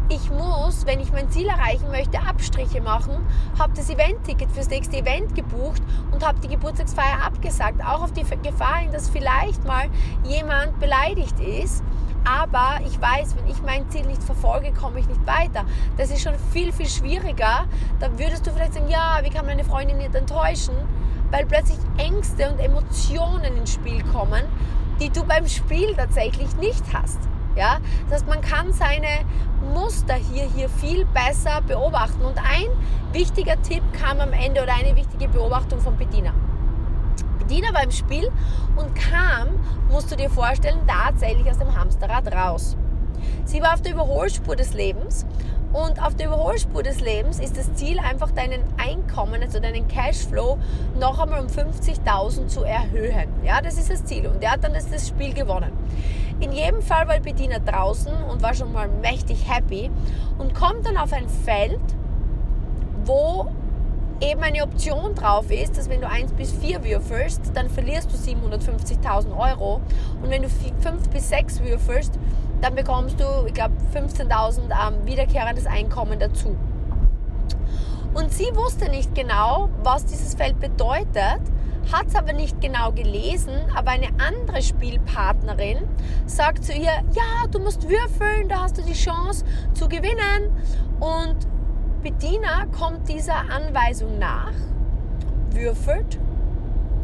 ich 0.08 0.30
muss, 0.30 0.86
wenn 0.86 1.00
ich 1.00 1.12
mein 1.12 1.30
Ziel 1.30 1.46
erreichen 1.48 1.90
möchte, 1.90 2.18
Abstriche 2.18 2.80
machen, 2.80 3.26
habe 3.58 3.74
das 3.74 3.90
Event-Ticket 3.90 4.50
fürs 4.50 4.68
nächste 4.70 4.98
Event 4.98 5.34
gebucht 5.34 5.82
und 6.12 6.26
habe 6.26 6.40
die 6.40 6.48
Geburtstagsfeier 6.48 7.22
abgesagt. 7.24 7.84
Auch 7.84 8.02
auf 8.02 8.12
die 8.12 8.24
Gefahr 8.42 8.78
hin, 8.78 8.92
dass 8.92 9.10
vielleicht 9.10 9.64
mal 9.66 9.88
jemand 10.24 10.78
beleidigt 10.80 11.38
ist. 11.40 11.82
Aber 12.24 12.80
ich 12.86 13.00
weiß, 13.00 13.36
wenn 13.36 13.48
ich 13.48 13.62
mein 13.62 13.88
Ziel 13.90 14.06
nicht 14.06 14.22
verfolge, 14.22 14.72
komme 14.72 15.00
ich 15.00 15.06
nicht 15.06 15.26
weiter. 15.26 15.64
Das 15.96 16.10
ist 16.10 16.22
schon 16.22 16.34
viel, 16.52 16.72
viel 16.72 16.88
schwieriger. 16.88 17.66
Da 18.00 18.18
würdest 18.18 18.46
du 18.46 18.50
vielleicht 18.50 18.74
sagen, 18.74 18.88
ja, 18.88 19.20
wie 19.22 19.30
kann 19.30 19.46
meine 19.46 19.64
Freundin 19.64 19.98
nicht 19.98 20.14
enttäuschen? 20.14 20.74
Weil 21.30 21.46
plötzlich 21.46 21.78
Ängste 21.98 22.50
und 22.50 22.58
Emotionen 22.58 23.56
ins 23.56 23.74
Spiel 23.74 24.02
kommen, 24.04 24.42
die 25.00 25.10
du 25.10 25.24
beim 25.24 25.46
Spiel 25.46 25.94
tatsächlich 25.94 26.54
nicht 26.56 26.82
hast. 26.92 27.18
Ja? 27.58 27.78
Das 28.04 28.20
heißt, 28.20 28.28
man 28.28 28.40
kann 28.40 28.72
seine 28.72 29.26
Muster 29.74 30.14
hier, 30.14 30.48
hier 30.54 30.68
viel 30.68 31.04
besser 31.06 31.60
beobachten. 31.66 32.24
Und 32.24 32.38
ein 32.38 32.68
wichtiger 33.12 33.60
Tipp 33.62 33.82
kam 33.92 34.20
am 34.20 34.32
Ende 34.32 34.62
oder 34.62 34.74
eine 34.74 34.96
wichtige 34.96 35.28
Beobachtung 35.28 35.80
von 35.80 35.96
Bediener. 35.96 36.32
Bediener 37.38 37.74
war 37.74 37.82
im 37.82 37.90
Spiel 37.90 38.30
und 38.76 38.94
kam, 38.94 39.48
musst 39.90 40.10
du 40.12 40.16
dir 40.16 40.30
vorstellen, 40.30 40.78
tatsächlich 40.86 41.50
aus 41.50 41.58
dem 41.58 41.74
Hamsterrad 41.74 42.32
raus. 42.32 42.76
Sie 43.44 43.60
war 43.62 43.74
auf 43.74 43.82
der 43.82 43.92
Überholspur 43.92 44.54
des 44.54 44.74
Lebens 44.74 45.26
und 45.72 46.02
auf 46.02 46.14
der 46.14 46.28
Überholspur 46.28 46.82
des 46.82 47.00
Lebens 47.00 47.40
ist 47.40 47.56
das 47.56 47.74
Ziel 47.74 47.98
einfach 47.98 48.30
deinen 48.30 48.62
Einkommen, 48.78 49.42
also 49.42 49.60
deinen 49.60 49.86
Cashflow 49.88 50.58
noch 50.98 51.18
einmal 51.18 51.40
um 51.40 51.46
50.000 51.46 52.46
zu 52.46 52.62
erhöhen. 52.62 53.28
Ja, 53.44 53.60
das 53.60 53.78
ist 53.78 53.90
das 53.90 54.04
Ziel 54.04 54.26
und 54.26 54.42
er 54.42 54.52
hat 54.52 54.64
dann 54.64 54.72
das 54.72 55.08
Spiel 55.08 55.34
gewonnen. 55.34 55.72
In 56.40 56.52
jedem 56.52 56.82
Fall 56.82 57.08
war 57.08 57.18
Bediener 57.18 57.58
draußen 57.58 58.12
und 58.30 58.42
war 58.42 58.54
schon 58.54 58.72
mal 58.72 58.88
mächtig 58.88 59.48
happy 59.48 59.90
und 60.38 60.54
kommt 60.54 60.86
dann 60.86 60.96
auf 60.96 61.12
ein 61.12 61.28
Feld, 61.28 61.80
wo 63.04 63.48
eben 64.20 64.42
eine 64.42 64.62
Option 64.62 65.14
drauf 65.14 65.50
ist, 65.50 65.76
dass 65.76 65.88
wenn 65.88 66.00
du 66.00 66.08
1 66.08 66.32
bis 66.32 66.52
4 66.52 66.84
würfelst, 66.84 67.52
dann 67.54 67.68
verlierst 67.68 68.12
du 68.12 68.16
750.000 68.16 69.36
Euro 69.36 69.80
und 70.22 70.30
wenn 70.30 70.42
du 70.42 70.48
5 70.48 71.08
bis 71.10 71.28
6 71.28 71.62
würfelst, 71.62 72.18
dann 72.60 72.74
bekommst 72.74 73.20
du, 73.20 73.24
ich 73.46 73.54
glaube, 73.54 73.74
15.000 73.94 74.60
ähm, 74.70 75.06
wiederkehrendes 75.06 75.66
Einkommen 75.66 76.18
dazu. 76.18 76.56
Und 78.14 78.32
sie 78.32 78.50
wusste 78.54 78.88
nicht 78.88 79.14
genau, 79.14 79.68
was 79.82 80.04
dieses 80.04 80.34
Feld 80.34 80.58
bedeutet, 80.58 81.40
hat 81.92 82.06
es 82.08 82.14
aber 82.14 82.32
nicht 82.32 82.60
genau 82.60 82.92
gelesen, 82.92 83.54
aber 83.74 83.90
eine 83.90 84.08
andere 84.18 84.62
Spielpartnerin 84.62 85.78
sagt 86.26 86.64
zu 86.64 86.72
ihr, 86.72 86.92
ja, 87.12 87.46
du 87.50 87.58
musst 87.58 87.88
würfeln, 87.88 88.48
da 88.48 88.62
hast 88.62 88.78
du 88.78 88.82
die 88.82 88.92
Chance 88.92 89.44
zu 89.74 89.88
gewinnen. 89.88 90.50
Und 91.00 91.36
Bediener 92.02 92.66
kommt 92.78 93.08
dieser 93.08 93.38
Anweisung 93.50 94.18
nach, 94.18 94.52
würfelt 95.50 96.18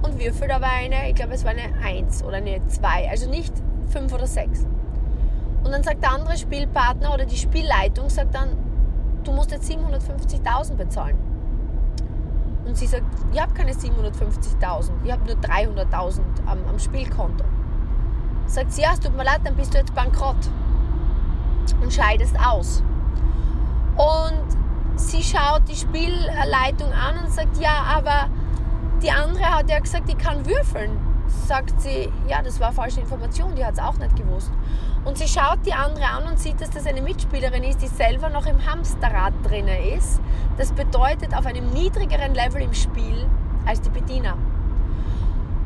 und 0.02 0.18
würfelt 0.18 0.50
aber 0.50 0.66
eine, 0.66 1.08
ich 1.08 1.14
glaube 1.14 1.34
es 1.34 1.44
war 1.44 1.52
eine 1.52 1.74
1 1.82 2.22
oder 2.22 2.36
eine 2.36 2.64
2, 2.66 3.08
also 3.10 3.28
nicht 3.28 3.52
5 3.88 4.12
oder 4.12 4.26
6. 4.26 4.66
Und 5.64 5.72
dann 5.72 5.82
sagt 5.82 6.02
der 6.02 6.12
andere 6.12 6.36
Spielpartner 6.36 7.14
oder 7.14 7.24
die 7.24 7.38
Spielleitung 7.38 8.10
sagt 8.10 8.34
dann, 8.34 8.50
du 9.24 9.32
musst 9.32 9.50
jetzt 9.50 9.70
750.000 9.70 10.74
bezahlen. 10.74 11.33
Und 12.64 12.76
sie 12.76 12.86
sagt, 12.86 13.04
ich 13.32 13.40
habe 13.40 13.52
keine 13.52 13.72
750.000, 13.72 14.90
ich 15.04 15.12
habe 15.12 15.24
nur 15.24 15.36
300.000 15.36 16.20
am, 16.46 16.58
am 16.68 16.78
Spielkonto. 16.78 17.44
Sagt 18.46 18.72
sie, 18.72 18.82
ja, 18.82 18.92
es 18.92 19.00
tut 19.00 19.16
mir 19.16 19.24
leid, 19.24 19.40
dann 19.44 19.54
bist 19.54 19.74
du 19.74 19.78
jetzt 19.78 19.94
bankrott 19.94 20.36
und 21.80 21.92
scheidest 21.92 22.36
aus. 22.38 22.82
Und 23.96 24.98
sie 24.98 25.22
schaut 25.22 25.62
die 25.68 25.76
Spielleitung 25.76 26.92
an 26.92 27.24
und 27.24 27.32
sagt, 27.32 27.58
ja, 27.58 27.84
aber 27.96 28.28
die 29.02 29.10
andere 29.10 29.44
hat 29.44 29.68
ja 29.68 29.78
gesagt, 29.78 30.08
ich 30.08 30.18
kann 30.18 30.46
würfeln. 30.46 30.98
Sagt 31.46 31.80
sie, 31.80 32.12
ja, 32.28 32.42
das 32.42 32.60
war 32.60 32.72
falsche 32.72 33.00
Information, 33.00 33.54
die 33.54 33.64
hat 33.64 33.74
es 33.74 33.80
auch 33.80 33.96
nicht 33.96 34.16
gewusst. 34.16 34.50
Und 35.04 35.18
sie 35.18 35.28
schaut 35.28 35.58
die 35.66 35.74
andere 35.74 36.06
an 36.06 36.26
und 36.26 36.38
sieht, 36.38 36.60
dass 36.60 36.70
das 36.70 36.86
eine 36.86 37.02
Mitspielerin 37.02 37.62
ist, 37.62 37.82
die 37.82 37.88
selber 37.88 38.30
noch 38.30 38.46
im 38.46 38.64
Hamsterrad 38.64 39.34
drin 39.44 39.68
ist. 39.68 40.20
Das 40.56 40.72
bedeutet 40.72 41.36
auf 41.36 41.44
einem 41.44 41.70
niedrigeren 41.70 42.34
Level 42.34 42.62
im 42.62 42.72
Spiel 42.72 43.26
als 43.66 43.80
die 43.82 43.90
Bediener. 43.90 44.36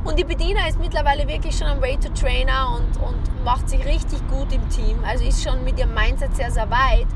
Und 0.05 0.19
die 0.19 0.25
Bediener 0.25 0.67
ist 0.69 0.81
mittlerweile 0.81 1.29
wirklich 1.29 1.57
schon 1.57 1.69
am 1.69 1.81
Way 1.81 1.99
to 1.99 2.09
Trainer 2.11 2.77
und, 2.77 2.97
und 3.03 3.45
macht 3.45 3.69
sich 3.69 3.85
richtig 3.85 4.27
gut 4.29 4.53
im 4.53 4.69
Team. 4.71 4.99
Also 5.07 5.25
ist 5.25 5.43
schon 5.43 5.63
mit 5.65 5.79
ihrem 5.79 5.95
Mindset 5.95 6.35
sehr, 6.35 6.51
sehr 6.51 6.69
weit. 6.71 7.07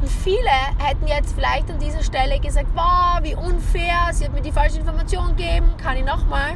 Und 0.00 0.10
viele 0.10 0.50
hätten 0.78 1.06
jetzt 1.06 1.34
vielleicht 1.34 1.70
an 1.70 1.78
dieser 1.78 2.02
Stelle 2.02 2.38
gesagt, 2.38 2.68
wow, 2.74 3.18
wie 3.22 3.34
unfair, 3.34 4.10
sie 4.12 4.26
hat 4.26 4.32
mir 4.32 4.42
die 4.42 4.52
falsche 4.52 4.78
Information 4.78 5.28
gegeben, 5.36 5.70
kann 5.82 5.96
ich 5.96 6.04
nochmal. 6.04 6.52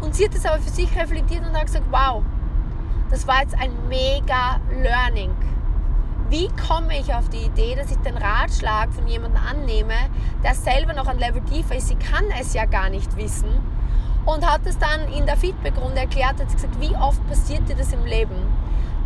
Und 0.00 0.14
sie 0.14 0.26
hat 0.26 0.34
es 0.34 0.46
aber 0.46 0.60
für 0.60 0.70
sich 0.70 0.94
reflektiert 0.94 1.44
und 1.44 1.56
hat 1.56 1.66
gesagt, 1.66 1.86
wow, 1.90 2.22
das 3.10 3.26
war 3.26 3.40
jetzt 3.40 3.54
ein 3.58 3.70
mega 3.88 4.60
Learning. 4.70 5.30
Wie 6.28 6.48
komme 6.68 6.98
ich 6.98 7.14
auf 7.14 7.28
die 7.28 7.44
Idee, 7.44 7.76
dass 7.76 7.90
ich 7.90 7.98
den 7.98 8.16
Ratschlag 8.16 8.92
von 8.92 9.06
jemandem 9.06 9.40
annehme, 9.48 9.94
der 10.42 10.54
selber 10.54 10.92
noch 10.92 11.06
ein 11.06 11.18
Level 11.18 11.40
tiefer 11.42 11.76
ist? 11.76 11.88
Sie 11.88 11.94
kann 11.94 12.24
es 12.40 12.52
ja 12.52 12.64
gar 12.64 12.90
nicht 12.90 13.16
wissen. 13.16 13.50
Und 14.24 14.44
hat 14.44 14.62
es 14.64 14.76
dann 14.76 15.06
in 15.16 15.24
der 15.24 15.36
Feedbackrunde 15.36 16.00
erklärt, 16.00 16.40
hat 16.40 16.52
gesagt, 16.52 16.80
wie 16.80 16.96
oft 16.96 17.24
passiert 17.28 17.68
dir 17.68 17.76
das 17.76 17.92
im 17.92 18.04
Leben? 18.04 18.34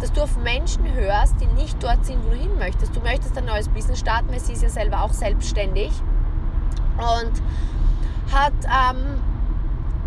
Dass 0.01 0.11
du 0.13 0.23
auf 0.23 0.39
Menschen 0.39 0.91
hörst, 0.95 1.35
die 1.43 1.47
nicht 1.47 1.83
dort 1.83 2.07
sind, 2.07 2.25
wo 2.25 2.31
du 2.31 2.37
hin 2.37 2.57
möchtest. 2.59 2.97
Du 2.97 3.01
möchtest 3.01 3.37
ein 3.37 3.45
neues 3.45 3.69
Business 3.69 4.01
starten, 4.01 4.31
weil 4.31 4.41
sie 4.41 4.55
ist 4.55 4.63
ja 4.63 4.71
selber 4.71 5.03
auch 5.03 5.13
selbstständig. 5.13 5.93
Und 6.97 7.33
hat 8.33 8.55
ähm, 8.65 9.21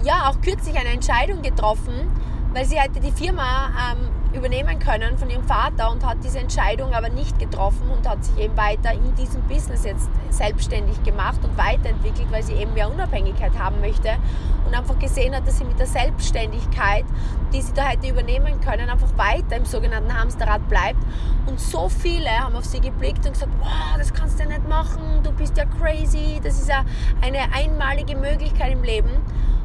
ja 0.04 0.30
auch 0.30 0.42
kürzlich 0.42 0.80
eine 0.80 0.90
Entscheidung 0.90 1.44
getroffen, 1.44 2.10
weil 2.54 2.66
sie 2.66 2.80
hätte 2.80 3.00
die 3.00 3.12
Firma 3.12 3.70
ähm, 3.92 4.10
übernehmen 4.36 4.80
können 4.80 5.18
von 5.18 5.30
ihrem 5.30 5.44
Vater 5.44 5.92
und 5.92 6.06
hat 6.06 6.18
diese 6.24 6.40
Entscheidung 6.40 6.94
aber 6.94 7.10
nicht 7.10 7.38
getroffen 7.40 7.90
und 7.90 8.08
hat 8.08 8.24
sich 8.24 8.38
eben 8.38 8.56
weiter 8.58 8.94
in 8.94 9.16
diesem 9.16 9.42
Business 9.44 9.84
jetzt 9.84 10.10
selbstständig 10.30 11.02
gemacht 11.04 11.40
und 11.44 11.58
weiterentwickelt, 11.58 12.32
weil 12.32 12.44
sie 12.44 12.54
eben 12.54 12.74
mehr 12.74 12.92
Unabhängigkeit 12.92 13.52
haben 13.58 13.80
möchte 13.80 14.18
und 14.66 14.74
einfach 14.76 14.98
gesehen 15.00 15.36
hat, 15.36 15.48
dass 15.48 15.58
sie 15.58 15.66
mit 15.66 15.80
der 15.80 15.88
Selbstständigkeit, 15.88 17.06
die 17.54 17.62
sie 17.62 17.74
da 17.74 17.84
hätte 17.84 18.08
übernehmen 18.08 18.60
können, 18.62 18.90
einfach 18.90 19.16
weiter 19.18 19.58
im 19.58 19.66
sogenannten 19.66 20.14
Hamsterrad 20.18 20.68
bleibt. 20.68 21.00
Und 21.46 21.60
so 21.60 21.90
viele 21.90 22.30
haben 22.30 22.56
auf 22.56 22.66
sie 22.66 22.80
geblickt 22.80 23.26
und 23.26 23.34
gesagt, 23.34 23.52
wow, 23.60 23.98
das 23.98 24.14
kannst 24.14 24.40
du 24.40 24.44
ja 24.44 24.50
nicht 24.50 24.68
machen, 24.68 25.22
du 25.24 25.32
bist 25.32 25.58
ja 25.58 25.66
crazy, 25.66 26.40
das 26.44 26.60
ist 26.60 26.70
ja 26.70 26.84
eine 27.22 27.40
einmalige 27.54 28.16
Möglichkeit 28.16 28.72
im 28.72 28.84
Leben. 28.84 29.12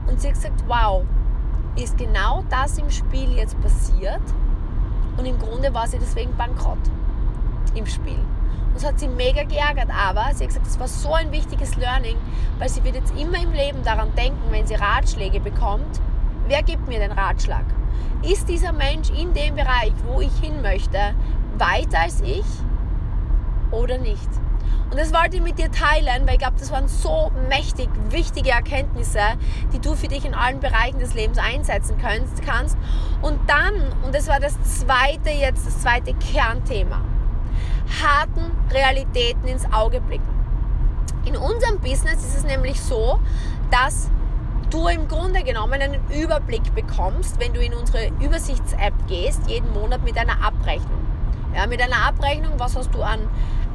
Und 0.07 0.21
sie 0.21 0.29
hat 0.29 0.35
gesagt, 0.35 0.65
wow, 0.67 1.05
ist 1.79 1.97
genau 1.97 2.45
das 2.51 2.79
im 2.79 2.91
Spiel 2.91 3.37
jetzt 3.37 3.59
passiert 3.61 4.21
und 5.17 5.25
im 5.25 5.39
Grunde 5.39 5.73
war 5.73 5.87
sie 5.87 5.99
deswegen 5.99 6.37
bankrott 6.37 6.79
im 7.75 7.87
Spiel. 7.87 8.19
Und 8.19 8.75
das 8.75 8.85
hat 8.85 8.99
sie 8.99 9.09
mega 9.09 9.45
geärgert, 9.45 9.89
aber 9.91 10.27
sie 10.35 10.45
hat 10.45 10.49
gesagt, 10.49 10.67
das 10.67 10.79
war 10.81 10.89
so 10.89 11.15
ein 11.15 11.31
wichtiges 11.33 11.77
Learning, 11.77 12.17
weil 12.59 12.69
sie 12.69 12.83
wird 12.85 12.97
jetzt 12.97 13.13
immer 13.19 13.41
im 13.43 13.53
Leben 13.53 13.83
daran 13.85 14.15
denken, 14.17 14.43
wenn 14.51 14.67
sie 14.67 14.75
Ratschläge 14.75 15.41
bekommt, 15.41 16.01
wer 16.49 16.63
gibt 16.63 16.89
mir 16.89 16.99
den 16.99 17.13
Ratschlag? 17.13 17.65
Ist 18.23 18.49
dieser 18.49 18.73
Mensch 18.73 19.11
in 19.11 19.33
dem 19.33 19.55
Bereich, 19.55 19.93
wo 20.07 20.21
ich 20.21 20.37
hin 20.41 20.61
möchte, 20.63 21.15
weiter 21.57 22.01
als 22.01 22.21
ich 22.21 22.45
oder 23.71 23.99
nicht? 23.99 24.29
Und 24.91 24.99
das 24.99 25.13
wollte 25.13 25.37
ich 25.37 25.43
mit 25.43 25.59
dir 25.59 25.71
teilen, 25.71 26.27
weil 26.27 26.35
ich 26.35 26.39
glaube, 26.39 26.57
das 26.59 26.71
waren 26.71 26.89
so 26.89 27.31
mächtig 27.49 27.91
wichtige 28.09 28.51
Erkenntnisse, 28.51 29.21
die 29.73 29.81
du 29.81 29.95
für 29.95 30.09
dich 30.09 30.25
in 30.25 30.35
allen 30.35 30.61
Bereichen 30.61 30.99
des 30.99 31.15
Lebens 31.15 31.39
einsetzen 31.39 31.97
kannst. 31.99 32.77
Und 33.21 33.39
dann, 33.49 33.75
und 34.05 34.15
das 34.15 34.29
war 34.29 34.41
das 34.41 34.61
zweite 34.63 35.31
jetzt, 35.31 35.67
das 35.67 35.83
zweite 35.83 36.15
Kernthema, 36.15 37.03
harten 38.03 38.51
Realitäten 38.71 39.47
ins 39.47 39.71
Auge 39.73 40.01
blicken. 40.01 40.29
In 41.27 41.37
unserem 41.37 41.79
Business 41.81 42.25
ist 42.25 42.39
es 42.39 42.45
nämlich 42.45 42.81
so, 42.81 43.21
dass 43.71 44.11
du 44.71 44.89
im 44.89 45.07
Grunde 45.09 45.43
genommen 45.43 45.81
einen 45.81 46.01
Überblick 46.11 46.75
bekommst, 46.75 47.39
wenn 47.39 47.53
du 47.53 47.61
in 47.61 47.75
unsere 47.75 48.09
Übersichts-App 48.21 48.95
gehst, 49.07 49.49
jeden 49.49 49.73
Monat 49.75 50.03
mit 50.03 50.17
einer 50.17 50.43
Abrechnung. 50.43 51.07
Ja, 51.55 51.67
mit 51.67 51.83
einer 51.83 52.07
Abrechnung, 52.07 52.53
was 52.59 52.77
hast 52.77 52.95
du 52.95 53.03
an 53.03 53.21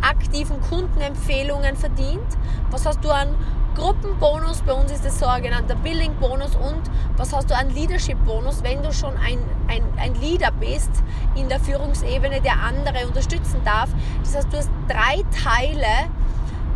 aktiven 0.04 0.62
Kundenempfehlungen 0.62 1.76
verdient? 1.76 2.38
Was 2.72 2.86
hast 2.86 3.04
du 3.04 3.12
an 3.12 3.36
Gruppenbonus? 3.76 4.62
Bei 4.62 4.74
uns 4.74 4.92
ist 4.92 5.06
das 5.06 5.20
sogenannte 5.20 5.76
Billing-Bonus. 5.76 6.56
Und 6.56 6.82
was 7.18 7.34
hast 7.34 7.50
du 7.50 7.56
an 7.56 7.70
Leadership-Bonus, 7.70 8.64
wenn 8.64 8.84
du 8.84 8.92
schon 8.94 9.16
ein, 9.18 9.40
ein, 9.68 9.84
ein 9.98 10.14
Leader 10.16 10.52
bist 10.52 10.92
in 11.36 11.50
der 11.50 11.60
Führungsebene, 11.60 12.42
der 12.42 12.62
andere 12.62 13.08
unterstützen 13.08 13.62
darf? 13.66 13.90
Das 14.24 14.36
heißt, 14.36 14.54
du 14.54 14.58
hast 14.58 14.70
drei 14.88 15.24
Teile 15.44 16.10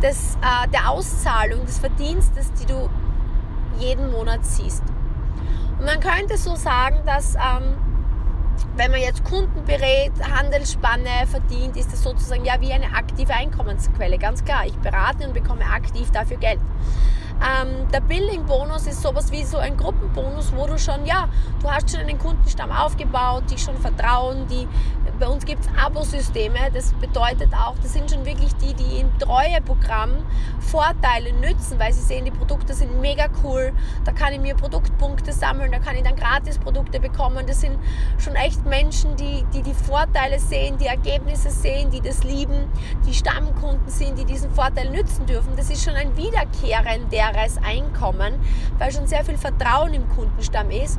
des, 0.02 0.36
äh, 0.36 0.68
der 0.68 0.90
Auszahlung, 0.90 1.64
des 1.66 1.78
Verdienstes, 1.78 2.52
die 2.54 2.66
du 2.66 2.88
jeden 3.78 4.10
Monat 4.10 4.44
siehst. 4.44 4.82
Und 5.78 5.86
man 5.86 6.00
könnte 6.00 6.36
so 6.36 6.56
sagen, 6.56 6.98
dass 7.06 7.34
ähm, 7.36 7.76
wenn 8.76 8.90
man 8.90 9.00
jetzt 9.00 9.24
Kunden 9.24 9.64
berät, 9.64 10.12
Handelsspanne 10.20 11.26
verdient, 11.26 11.76
ist 11.76 11.92
das 11.92 12.02
sozusagen 12.02 12.44
ja 12.44 12.60
wie 12.60 12.72
eine 12.72 12.94
aktive 12.94 13.34
Einkommensquelle. 13.34 14.18
Ganz 14.18 14.44
klar, 14.44 14.66
ich 14.66 14.76
berate 14.76 15.26
und 15.26 15.34
bekomme 15.34 15.64
aktiv 15.64 16.10
dafür 16.10 16.36
Geld. 16.36 16.60
Ähm, 17.40 17.88
der 17.92 18.00
Billing-Bonus 18.00 18.88
ist 18.88 19.00
sowas 19.00 19.30
wie 19.30 19.44
so 19.44 19.58
ein 19.58 19.76
Gruppenbonus, 19.76 20.52
wo 20.56 20.66
du 20.66 20.76
schon, 20.76 21.06
ja, 21.06 21.28
du 21.62 21.70
hast 21.70 21.90
schon 21.90 22.00
einen 22.00 22.18
Kundenstamm 22.18 22.72
aufgebaut, 22.72 23.44
die 23.50 23.58
schon 23.58 23.76
vertrauen, 23.78 24.46
die 24.48 24.66
bei 25.18 25.26
uns 25.26 25.44
gibt 25.44 25.64
es 25.64 25.70
Abosysteme. 25.76 26.58
Das 26.72 26.92
bedeutet 26.94 27.52
auch, 27.54 27.74
das 27.82 27.92
sind 27.92 28.10
schon 28.10 28.24
wirklich 28.24 28.54
die, 28.56 28.74
die 28.74 29.00
im 29.00 29.18
Treueprogramm 29.18 30.12
Vorteile 30.60 31.32
nützen, 31.32 31.78
weil 31.78 31.92
sie 31.92 32.02
sehen, 32.02 32.24
die 32.24 32.30
Produkte 32.30 32.74
sind 32.74 33.00
mega 33.00 33.26
cool. 33.42 33.72
Da 34.04 34.12
kann 34.12 34.32
ich 34.32 34.40
mir 34.40 34.54
Produktpunkte 34.54 35.32
sammeln, 35.32 35.72
da 35.72 35.78
kann 35.78 35.96
ich 35.96 36.02
dann 36.02 36.16
Gratisprodukte 36.16 37.00
bekommen. 37.00 37.46
Das 37.46 37.60
sind 37.60 37.78
schon 38.18 38.34
echt 38.34 38.64
Menschen, 38.64 39.16
die, 39.16 39.44
die 39.52 39.62
die 39.62 39.74
Vorteile 39.74 40.38
sehen, 40.38 40.78
die 40.78 40.86
Ergebnisse 40.86 41.50
sehen, 41.50 41.90
die 41.90 42.00
das 42.00 42.24
lieben, 42.24 42.68
die 43.06 43.14
Stammkunden 43.14 43.88
sind, 43.88 44.18
die 44.18 44.24
diesen 44.24 44.50
Vorteil 44.50 44.90
nützen 44.90 45.26
dürfen. 45.26 45.56
Das 45.56 45.70
ist 45.70 45.84
schon 45.84 45.94
ein 45.94 46.16
wiederkehrenderes 46.16 47.58
Einkommen, 47.64 48.34
weil 48.78 48.92
schon 48.92 49.06
sehr 49.06 49.24
viel 49.24 49.38
Vertrauen 49.38 49.94
im 49.94 50.08
Kundenstamm 50.08 50.70
ist. 50.70 50.98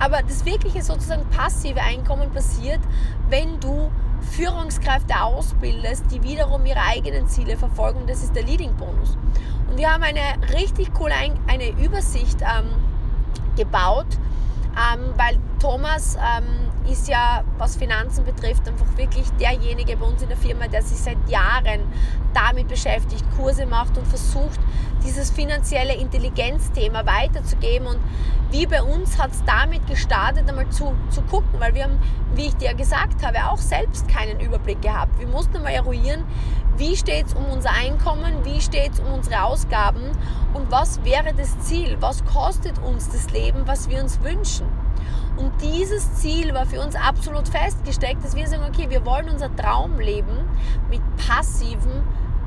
Aber 0.00 0.22
das 0.22 0.44
wirkliche 0.44 0.82
sozusagen 0.82 1.28
passive 1.28 1.80
Einkommen 1.80 2.30
passiert, 2.30 2.80
wenn 3.28 3.60
du 3.60 3.90
Führungskräfte 4.32 5.22
ausbildest, 5.22 6.04
die 6.10 6.22
wiederum 6.22 6.64
ihre 6.66 6.80
eigenen 6.80 7.28
Ziele 7.28 7.56
verfolgen. 7.56 8.06
Das 8.06 8.22
ist 8.22 8.34
der 8.34 8.42
Leading 8.42 8.74
Bonus. 8.76 9.16
Und 9.70 9.78
wir 9.78 9.92
haben 9.92 10.02
eine 10.02 10.20
richtig 10.54 10.92
coole 10.94 11.14
eine 11.14 11.68
Übersicht 11.82 12.40
ähm, 12.40 12.70
gebaut, 13.56 14.06
ähm, 14.74 15.12
weil 15.16 15.38
Thomas 15.60 16.16
ähm, 16.16 16.90
ist 16.90 17.06
ja, 17.06 17.44
was 17.58 17.76
Finanzen 17.76 18.24
betrifft, 18.24 18.66
einfach 18.66 18.86
wirklich 18.96 19.30
derjenige 19.38 19.96
bei 19.96 20.06
uns 20.06 20.22
in 20.22 20.28
der 20.28 20.36
Firma, 20.38 20.66
der 20.66 20.82
sich 20.82 20.98
seit 20.98 21.18
Jahren 21.28 21.82
damit 22.32 22.68
beschäftigt, 22.68 23.24
Kurse 23.36 23.66
macht 23.66 23.96
und 23.98 24.06
versucht, 24.06 24.58
dieses 25.04 25.30
finanzielle 25.30 25.94
Intelligenzthema 25.94 27.04
weiterzugeben. 27.04 27.86
Und 27.86 27.98
wie 28.50 28.66
bei 28.66 28.82
uns 28.82 29.18
hat 29.18 29.32
es 29.32 29.44
damit 29.44 29.86
gestartet, 29.86 30.48
einmal 30.48 30.68
zu, 30.70 30.94
zu 31.10 31.20
gucken, 31.22 31.60
weil 31.60 31.74
wir 31.74 31.84
haben, 31.84 31.98
wie 32.34 32.46
ich 32.46 32.56
dir 32.56 32.74
gesagt 32.74 33.24
habe, 33.24 33.50
auch 33.50 33.58
selbst 33.58 34.08
keinen 34.08 34.40
Überblick 34.40 34.80
gehabt. 34.80 35.18
Wir 35.18 35.28
mussten 35.28 35.58
einmal 35.58 35.72
eruieren, 35.72 36.24
wie 36.76 36.96
steht 36.96 37.26
es 37.26 37.34
um 37.34 37.44
unser 37.44 37.72
Einkommen, 37.72 38.44
wie 38.44 38.60
steht 38.62 38.94
es 38.94 39.00
um 39.00 39.12
unsere 39.12 39.42
Ausgaben 39.42 40.02
und 40.54 40.70
was 40.70 41.04
wäre 41.04 41.34
das 41.34 41.58
Ziel, 41.60 41.98
was 42.00 42.24
kostet 42.24 42.78
uns 42.78 43.10
das 43.10 43.30
Leben, 43.30 43.66
was 43.66 43.90
wir 43.90 44.00
uns 44.00 44.22
wünschen. 44.22 44.66
Und 45.36 45.49
dieses 45.60 46.14
Ziel 46.14 46.54
war 46.54 46.66
für 46.66 46.80
uns 46.80 46.94
absolut 46.94 47.48
festgesteckt, 47.48 48.24
dass 48.24 48.34
wir 48.34 48.46
sagen, 48.46 48.64
okay, 48.68 48.88
wir 48.88 49.04
wollen 49.04 49.28
unser 49.28 49.54
Traumleben 49.54 50.36
mit 50.88 51.00
passiven 51.16 52.02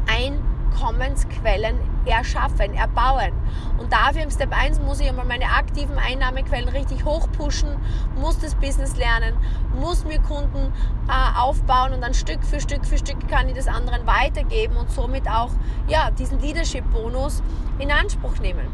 Einkommensquellen 0.08 1.78
erschaffen, 2.06 2.74
erbauen. 2.74 3.32
Und 3.78 3.92
dafür 3.94 4.24
im 4.24 4.32
Step 4.32 4.52
1 4.52 4.80
muss 4.80 5.00
ich 5.00 5.08
einmal 5.08 5.26
meine 5.26 5.46
aktiven 5.46 5.98
Einnahmequellen 5.98 6.70
richtig 6.70 7.06
hochpushen, 7.06 7.70
muss 8.16 8.40
das 8.40 8.56
Business 8.56 8.96
lernen, 8.98 9.36
muss 9.80 10.04
mir 10.06 10.20
Kunden 10.20 10.74
äh, 11.08 11.40
aufbauen 11.40 11.94
und 11.94 12.02
dann 12.02 12.14
Stück 12.14 12.44
für 12.44 12.60
Stück 12.60 12.86
für 12.86 12.98
Stück 12.98 13.28
kann 13.28 13.48
ich 13.48 13.56
das 13.56 13.68
anderen 13.68 14.06
weitergeben 14.06 14.76
und 14.76 14.92
somit 14.92 15.30
auch 15.30 15.52
ja, 15.88 16.12
diesen 16.12 16.40
Leadership-Bonus 16.40 17.42
in 17.80 17.92
Anspruch 17.92 18.40
nehmen. 18.40 18.68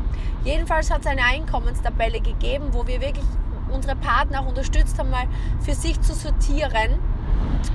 Jedenfalls 0.44 0.90
hat 0.90 1.02
es 1.02 1.08
eine 1.08 1.24
Einkommenstabelle 1.24 2.22
gegeben, 2.22 2.70
wo 2.72 2.88
wir 2.88 3.02
wirklich 3.02 3.26
unsere 3.72 3.96
Partner 3.96 4.42
auch 4.42 4.48
unterstützt 4.48 4.98
haben, 5.00 5.10
mal 5.10 5.26
für 5.60 5.74
sich 5.74 6.00
zu 6.02 6.14
sortieren, 6.14 7.00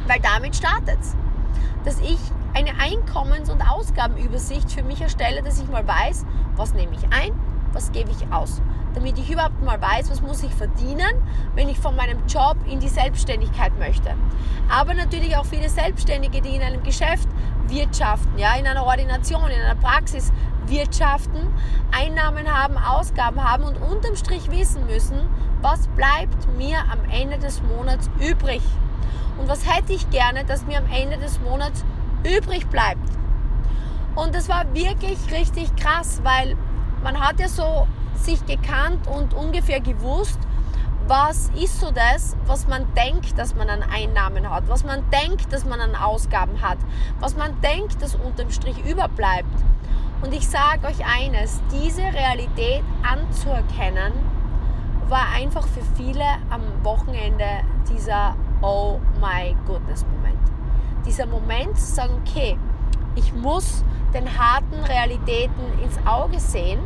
weil 0.06 0.20
damit 0.20 0.56
startet 0.56 0.98
es. 1.00 1.16
Dass 1.84 2.00
ich 2.00 2.18
eine 2.54 2.70
Einkommens- 2.80 3.50
und 3.50 3.62
Ausgabenübersicht 3.62 4.70
für 4.72 4.82
mich 4.82 5.00
erstelle, 5.00 5.42
dass 5.42 5.60
ich 5.60 5.68
mal 5.68 5.86
weiß, 5.86 6.24
was 6.56 6.72
nehme 6.72 6.92
ich 6.94 7.04
ein, 7.12 7.32
was 7.72 7.92
gebe 7.92 8.10
ich 8.10 8.32
aus. 8.32 8.62
Damit 8.94 9.18
ich 9.18 9.28
überhaupt 9.28 9.60
mal 9.62 9.80
weiß, 9.80 10.08
was 10.10 10.22
muss 10.22 10.44
ich 10.44 10.54
verdienen, 10.54 11.10
wenn 11.56 11.68
ich 11.68 11.78
von 11.78 11.96
meinem 11.96 12.24
Job 12.28 12.56
in 12.64 12.78
die 12.78 12.88
Selbstständigkeit 12.88 13.76
möchte. 13.78 14.14
Aber 14.70 14.94
natürlich 14.94 15.36
auch 15.36 15.44
viele 15.44 15.68
Selbstständige, 15.68 16.40
die 16.40 16.54
in 16.54 16.62
einem 16.62 16.82
Geschäft 16.84 17.28
wirtschaften, 17.66 18.38
ja, 18.38 18.54
in 18.54 18.66
einer 18.66 18.84
Ordination, 18.84 19.50
in 19.50 19.60
einer 19.60 19.74
Praxis 19.74 20.32
wirtschaften, 20.66 21.52
Einnahmen 21.90 22.50
haben, 22.52 22.78
Ausgaben 22.78 23.42
haben 23.42 23.64
und 23.64 23.76
unterm 23.82 24.14
Strich 24.14 24.50
wissen 24.50 24.86
müssen, 24.86 25.18
was 25.64 25.88
bleibt 25.96 26.46
mir 26.58 26.76
am 26.92 27.00
Ende 27.10 27.38
des 27.38 27.62
Monats 27.62 28.10
übrig? 28.20 28.60
Und 29.38 29.48
was 29.48 29.66
hätte 29.66 29.94
ich 29.94 30.10
gerne, 30.10 30.44
dass 30.44 30.66
mir 30.66 30.76
am 30.76 30.86
Ende 30.92 31.16
des 31.16 31.40
Monats 31.40 31.86
übrig 32.22 32.66
bleibt? 32.68 33.08
Und 34.14 34.34
das 34.34 34.50
war 34.50 34.72
wirklich 34.74 35.18
richtig 35.32 35.74
krass, 35.74 36.20
weil 36.22 36.54
man 37.02 37.18
hat 37.18 37.40
ja 37.40 37.48
so 37.48 37.88
sich 38.14 38.44
gekannt 38.44 39.08
und 39.08 39.32
ungefähr 39.32 39.80
gewusst, 39.80 40.38
was 41.08 41.50
ist 41.58 41.80
so 41.80 41.90
das, 41.90 42.36
was 42.46 42.68
man 42.68 42.86
denkt, 42.94 43.38
dass 43.38 43.54
man 43.54 43.70
an 43.70 43.82
Einnahmen 43.82 44.48
hat, 44.50 44.68
was 44.68 44.84
man 44.84 45.02
denkt, 45.10 45.50
dass 45.50 45.64
man 45.64 45.80
an 45.80 45.96
Ausgaben 45.96 46.60
hat, 46.60 46.78
was 47.20 47.36
man 47.36 47.58
denkt, 47.62 48.02
dass 48.02 48.14
unterm 48.16 48.50
Strich 48.50 48.78
überbleibt. 48.84 49.48
Und 50.20 50.34
ich 50.34 50.46
sage 50.46 50.86
euch 50.86 51.04
eines, 51.06 51.62
diese 51.72 52.02
Realität 52.02 52.82
anzuerkennen, 53.02 54.12
war 55.08 55.28
einfach 55.34 55.66
für 55.66 55.82
viele 55.96 56.24
am 56.50 56.62
Wochenende 56.82 57.44
dieser 57.88 58.36
Oh 58.62 58.98
my 59.20 59.54
goodness 59.66 60.04
Moment. 60.06 60.38
Dieser 61.06 61.26
Moment 61.26 61.78
zu 61.78 61.94
sagen, 61.94 62.14
okay, 62.26 62.56
ich 63.14 63.32
muss 63.34 63.84
den 64.14 64.38
harten 64.38 64.82
Realitäten 64.84 65.78
ins 65.82 65.98
Auge 66.06 66.40
sehen 66.40 66.80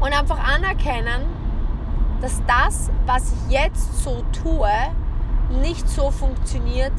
und 0.00 0.12
einfach 0.18 0.38
anerkennen, 0.38 1.22
dass 2.20 2.40
das, 2.46 2.90
was 3.04 3.32
ich 3.32 3.52
jetzt 3.52 4.02
so 4.02 4.22
tue, 4.32 4.70
nicht 5.60 5.88
so 5.88 6.10
funktioniert, 6.10 6.92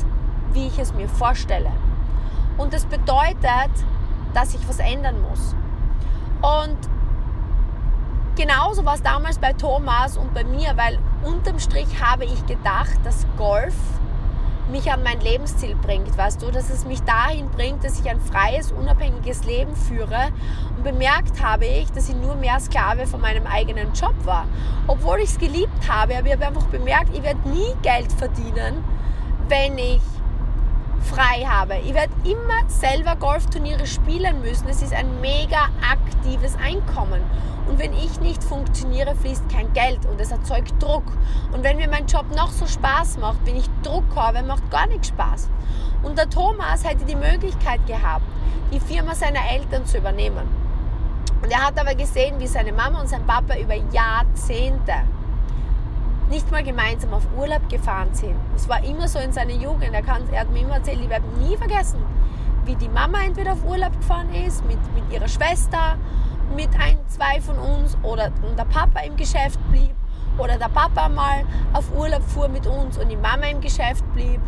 wie 0.51 0.67
ich 0.67 0.77
es 0.77 0.93
mir 0.93 1.09
vorstelle. 1.09 1.71
Und 2.57 2.73
das 2.73 2.85
bedeutet, 2.85 3.71
dass 4.33 4.53
ich 4.53 4.67
was 4.67 4.79
ändern 4.79 5.15
muss. 5.29 5.55
Und 6.41 6.77
genauso 8.35 8.85
war 8.85 8.95
es 8.95 9.01
damals 9.01 9.37
bei 9.37 9.53
Thomas 9.53 10.17
und 10.17 10.33
bei 10.33 10.43
mir, 10.43 10.75
weil 10.75 10.99
unterm 11.23 11.59
Strich 11.59 12.01
habe 12.01 12.25
ich 12.25 12.45
gedacht, 12.45 12.97
dass 13.03 13.25
Golf 13.37 13.75
mich 14.71 14.91
an 14.91 15.03
mein 15.03 15.19
Lebensziel 15.19 15.75
bringt, 15.75 16.17
weißt 16.17 16.41
du, 16.41 16.49
dass 16.49 16.69
es 16.69 16.85
mich 16.85 17.01
dahin 17.03 17.49
bringt, 17.49 17.83
dass 17.83 17.99
ich 17.99 18.09
ein 18.09 18.19
freies, 18.19 18.71
unabhängiges 18.71 19.43
Leben 19.45 19.75
führe. 19.75 20.29
Und 20.75 20.83
bemerkt 20.83 21.43
habe 21.43 21.65
ich, 21.65 21.91
dass 21.91 22.09
ich 22.09 22.15
nur 22.15 22.35
mehr 22.35 22.59
Sklave 22.59 23.05
von 23.05 23.21
meinem 23.21 23.45
eigenen 23.45 23.93
Job 23.93 24.15
war. 24.23 24.45
Obwohl 24.87 25.19
ich 25.19 25.29
es 25.29 25.37
geliebt 25.37 25.87
habe, 25.87 26.17
aber 26.17 26.27
ich 26.27 26.33
habe 26.33 26.47
einfach 26.47 26.67
bemerkt, 26.67 27.15
ich 27.15 27.23
werde 27.23 27.47
nie 27.49 27.73
Geld 27.81 28.11
verdienen, 28.13 28.83
wenn 29.47 29.77
ich 29.77 30.01
frei 31.03 31.45
habe. 31.45 31.75
Ich 31.77 31.93
werde 31.93 32.13
immer 32.23 32.67
selber 32.67 33.15
Golfturniere 33.15 33.85
spielen 33.85 34.41
müssen. 34.41 34.67
Es 34.67 34.81
ist 34.81 34.93
ein 34.93 35.21
mega 35.21 35.69
aktives 35.81 36.55
Einkommen. 36.55 37.21
Und 37.67 37.79
wenn 37.79 37.93
ich 37.93 38.19
nicht 38.19 38.43
funktioniere, 38.43 39.15
fließt 39.15 39.47
kein 39.49 39.71
Geld 39.73 40.05
und 40.05 40.19
es 40.19 40.31
erzeugt 40.31 40.73
Druck. 40.81 41.05
Und 41.53 41.63
wenn 41.63 41.77
mir 41.77 41.87
mein 41.87 42.07
Job 42.07 42.25
noch 42.35 42.51
so 42.51 42.65
Spaß 42.65 43.17
macht, 43.17 43.45
wenn 43.45 43.55
ich 43.55 43.69
Druck 43.83 44.03
habe, 44.15 44.43
macht 44.43 44.69
gar 44.69 44.87
nichts 44.87 45.09
Spaß. 45.09 45.49
Und 46.03 46.17
der 46.17 46.29
Thomas 46.29 46.83
hätte 46.83 47.05
die 47.05 47.15
Möglichkeit 47.15 47.85
gehabt, 47.87 48.25
die 48.73 48.79
Firma 48.79 49.15
seiner 49.15 49.49
Eltern 49.49 49.85
zu 49.85 49.97
übernehmen. 49.97 50.47
Und 51.41 51.51
er 51.51 51.65
hat 51.65 51.79
aber 51.79 51.95
gesehen, 51.95 52.39
wie 52.39 52.47
seine 52.47 52.73
Mama 52.73 53.01
und 53.01 53.09
sein 53.09 53.25
Papa 53.25 53.57
über 53.57 53.75
Jahrzehnte 53.91 54.93
nicht 56.29 56.49
mal 56.51 56.63
gemeinsam 56.63 57.13
auf 57.13 57.27
Urlaub 57.37 57.67
gefahren 57.69 58.13
sind. 58.13 58.35
Es 58.55 58.67
war 58.67 58.83
immer 58.83 59.07
so 59.07 59.19
in 59.19 59.31
seiner 59.31 59.53
Jugend. 59.53 59.93
Er, 59.93 60.01
kann, 60.01 60.23
er 60.31 60.41
hat 60.41 60.51
mir 60.51 60.61
immer 60.61 60.75
erzählt, 60.75 60.99
ich 61.01 61.09
werde 61.09 61.25
nie 61.39 61.57
vergessen, 61.57 61.99
wie 62.65 62.75
die 62.75 62.89
Mama 62.89 63.19
entweder 63.23 63.53
auf 63.53 63.65
Urlaub 63.65 63.93
gefahren 63.97 64.33
ist 64.33 64.65
mit, 64.65 64.79
mit 64.93 65.11
ihrer 65.11 65.27
Schwester, 65.27 65.97
mit 66.55 66.69
ein, 66.79 66.97
zwei 67.07 67.41
von 67.41 67.57
uns 67.57 67.97
oder 68.03 68.31
der 68.57 68.65
Papa 68.65 69.01
im 69.01 69.15
Geschäft 69.17 69.59
blieb 69.71 69.93
oder 70.37 70.57
der 70.57 70.69
Papa 70.69 71.09
mal 71.09 71.43
auf 71.73 71.91
Urlaub 71.95 72.23
fuhr 72.23 72.47
mit 72.47 72.65
uns 72.67 72.97
und 72.97 73.09
die 73.09 73.17
Mama 73.17 73.45
im 73.47 73.61
Geschäft 73.61 74.03
blieb. 74.13 74.39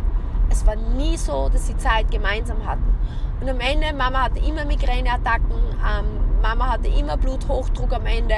es 0.50 0.66
war 0.66 0.76
nie 0.76 1.16
so, 1.16 1.48
dass 1.48 1.66
sie 1.66 1.76
Zeit 1.76 2.10
gemeinsam 2.10 2.64
hatten. 2.66 2.94
Und 3.40 3.48
am 3.48 3.60
Ende, 3.60 3.92
Mama 3.92 4.24
hatte 4.24 4.38
immer 4.38 4.64
Migräneattacken, 4.64 5.52
ähm, 5.52 6.40
Mama 6.42 6.70
hatte 6.70 6.88
immer 6.88 7.16
Bluthochdruck 7.16 7.92
am 7.92 8.06
Ende 8.06 8.36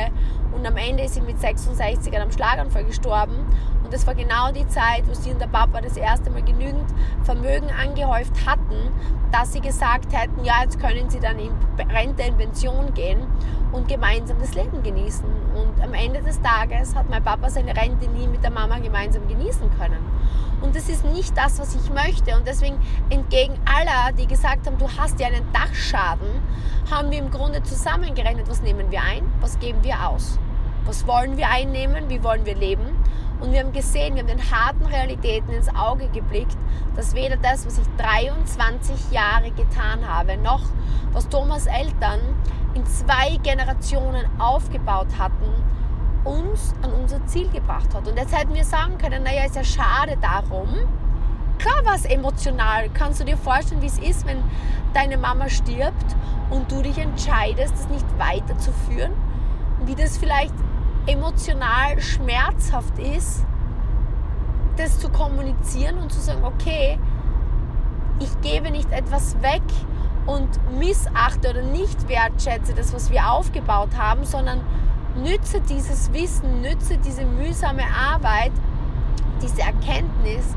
und 0.53 0.67
am 0.67 0.77
Ende 0.77 1.05
ist 1.05 1.15
sie 1.15 1.21
mit 1.21 1.41
66 1.41 2.15
an 2.15 2.23
einem 2.23 2.33
Schlaganfall 2.33 2.85
gestorben. 2.85 3.47
Und 3.89 3.95
das 3.95 4.07
war 4.07 4.15
genau 4.15 4.53
die 4.53 4.69
Zeit, 4.69 5.09
wo 5.09 5.15
sie 5.15 5.31
und 5.31 5.41
der 5.41 5.47
Papa 5.47 5.81
das 5.81 5.97
erste 5.97 6.29
Mal 6.29 6.43
genügend 6.43 6.85
Vermögen 7.23 7.71
angehäuft 7.71 8.35
hatten, 8.45 8.93
dass 9.33 9.55
sie 9.55 9.63
gesagt 9.63 10.13
hätten, 10.13 10.45
ja, 10.45 10.57
jetzt 10.63 10.79
können 10.79 11.09
sie 11.09 11.21
dann 11.21 11.39
in 11.39 11.53
Rente, 11.89 12.25
in 12.25 12.37
Pension 12.37 12.93
gehen 12.93 13.27
und 13.73 13.89
gemeinsam 13.89 14.41
das 14.41 14.53
Leben 14.53 14.83
genießen. 14.83 15.25
Und 15.55 15.83
am 15.83 15.95
Ende 15.95 16.21
des 16.21 16.39
Tages 16.43 16.95
hat 16.95 17.09
mein 17.09 17.25
Papa 17.25 17.49
seine 17.49 17.75
Rente 17.75 18.11
nie 18.11 18.27
mit 18.29 18.45
der 18.45 18.51
Mama 18.51 18.79
gemeinsam 18.79 19.27
genießen 19.27 19.71
können. 19.79 20.05
Und 20.61 20.77
das 20.77 20.91
ist 20.91 21.07
nicht 21.07 21.35
das, 21.35 21.59
was 21.59 21.75
ich 21.75 21.89
möchte. 21.89 22.37
Und 22.37 22.47
deswegen 22.47 22.79
entgegen 23.09 23.55
aller, 23.65 24.13
die 24.13 24.27
gesagt 24.27 24.67
haben, 24.67 24.77
du 24.77 24.87
hast 24.99 25.19
ja 25.19 25.29
einen 25.29 25.51
Dachschaden, 25.55 26.29
haben 26.91 27.11
wir 27.11 27.21
im 27.21 27.31
Grunde 27.31 27.63
zusammengerechnet, 27.63 28.51
was 28.51 28.61
nehmen 28.61 28.91
wir 28.91 29.01
ein, 29.01 29.23
was 29.41 29.59
geben 29.59 29.83
wir 29.83 30.07
aus. 30.07 30.39
Was 30.85 31.07
wollen 31.07 31.39
wir 31.39 31.49
einnehmen, 31.49 32.11
wie 32.11 32.23
wollen 32.23 32.45
wir 32.45 32.55
leben. 32.55 32.98
Und 33.41 33.53
wir 33.53 33.61
haben 33.61 33.73
gesehen, 33.73 34.15
wir 34.15 34.23
haben 34.23 34.29
den 34.29 34.51
harten 34.51 34.85
Realitäten 34.87 35.53
ins 35.53 35.69
Auge 35.75 36.09
geblickt, 36.09 36.57
dass 36.97 37.15
weder 37.15 37.37
das, 37.37 37.67
was 37.67 37.79
ich 37.79 37.87
23 37.99 39.13
Jahre 39.13 39.51
getan 39.53 40.07
habe, 40.09 40.37
noch 40.37 40.63
was 41.13 41.29
Thomas 41.29 41.67
Eltern 41.67 42.21
in 42.75 42.85
zwei 42.87 43.39
Generationen 43.43 44.27
aufgebaut 44.39 45.09
hatten, 45.19 45.53
uns 46.25 46.75
an 46.83 46.93
unser 46.93 47.25
Ziel 47.27 47.49
gebracht 47.51 47.95
hat. 47.95 48.09
Und 48.09 48.17
jetzt 48.17 48.37
hätten 48.37 48.55
wir 48.55 48.65
sagen 48.65 48.99
können, 48.99 49.23
naja, 49.23 49.45
ist 49.45 49.57
ja 49.57 49.65
schade 49.65 50.17
darum. 50.21 50.69
Klar 51.59 51.85
war 51.85 51.95
es 51.95 52.05
emotional. 52.05 52.89
Kannst 52.93 53.21
du 53.21 53.25
dir 53.25 53.37
vorstellen, 53.37 53.83
wie 53.83 53.87
es 53.87 53.99
ist, 53.99 54.27
wenn 54.27 54.43
deine 54.95 55.17
Mama 55.17 55.49
stirbt 55.49 56.17
und 56.51 56.71
du 56.71 56.83
dich 56.83 56.99
entscheidest, 56.99 57.75
es 57.75 57.89
nicht 57.89 58.07
weiterzuführen? 58.19 59.13
Wie 59.85 59.95
das 59.95 60.19
vielleicht 60.19 60.55
emotional 61.09 62.01
schmerzhaft 62.01 62.99
ist, 62.99 63.45
das 64.77 65.01
zu 65.01 65.09
kommunizieren 65.09 65.99
und 65.99 66.13
zu 66.13 66.21
sagen, 66.21 66.45
okay, 66.45 66.99
ich 68.21 68.41
gebe 68.43 68.71
nicht 68.71 68.93
etwas 68.93 69.41
weg 69.43 69.63
und 70.27 70.49
missachte 70.79 71.51
oder 71.51 71.63
nicht 71.63 72.09
wertschätze 72.09 72.75
das, 72.75 72.93
was 72.93 73.11
wir 73.11 73.31
aufgebaut 73.31 73.97
haben, 73.97 74.25
sondern 74.25 74.61
nütze 75.17 75.61
dieses 75.63 76.13
Wissen, 76.13 76.61
nütze 76.61 76.99
diese 76.99 77.25
mühsame 77.25 77.85
Arbeit, 77.85 78.53
diese 79.43 79.63
Erkenntnis, 79.63 80.55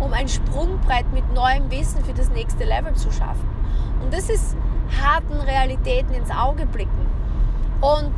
um 0.00 0.12
ein 0.12 0.28
Sprungbrett 0.28 1.10
mit 1.12 1.32
neuem 1.32 1.70
Wissen 1.70 2.04
für 2.04 2.14
das 2.14 2.30
nächste 2.30 2.64
Level 2.64 2.94
zu 2.94 3.12
schaffen. 3.12 3.48
Und 4.02 4.12
das 4.12 4.28
ist 4.28 4.56
harten 5.00 5.40
Realitäten 5.40 6.12
ins 6.14 6.30
Auge 6.30 6.66
blicken. 6.66 7.06
Und 7.80 8.12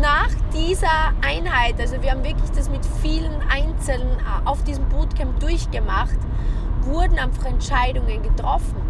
nach 0.00 0.30
dieser 0.52 1.12
Einheit, 1.20 1.78
also 1.78 2.00
wir 2.02 2.10
haben 2.10 2.24
wirklich 2.24 2.50
das 2.50 2.70
mit 2.70 2.84
vielen 3.02 3.42
Einzelnen 3.50 4.16
auf 4.44 4.62
diesem 4.64 4.88
Bootcamp 4.88 5.38
durchgemacht, 5.40 6.18
wurden 6.82 7.18
einfach 7.18 7.44
Entscheidungen 7.44 8.22
getroffen. 8.22 8.80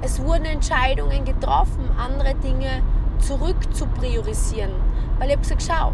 Es 0.00 0.22
wurden 0.22 0.44
Entscheidungen 0.44 1.24
getroffen, 1.24 1.90
andere 1.98 2.34
Dinge 2.36 2.82
zu 2.82 2.98
zurück 3.20 3.56
zu 3.74 3.86
priorisieren. 3.86 4.72
Weil 5.18 5.28
ich 5.28 5.36
habe 5.36 5.42
gesagt, 5.42 5.64
schau, 5.66 5.92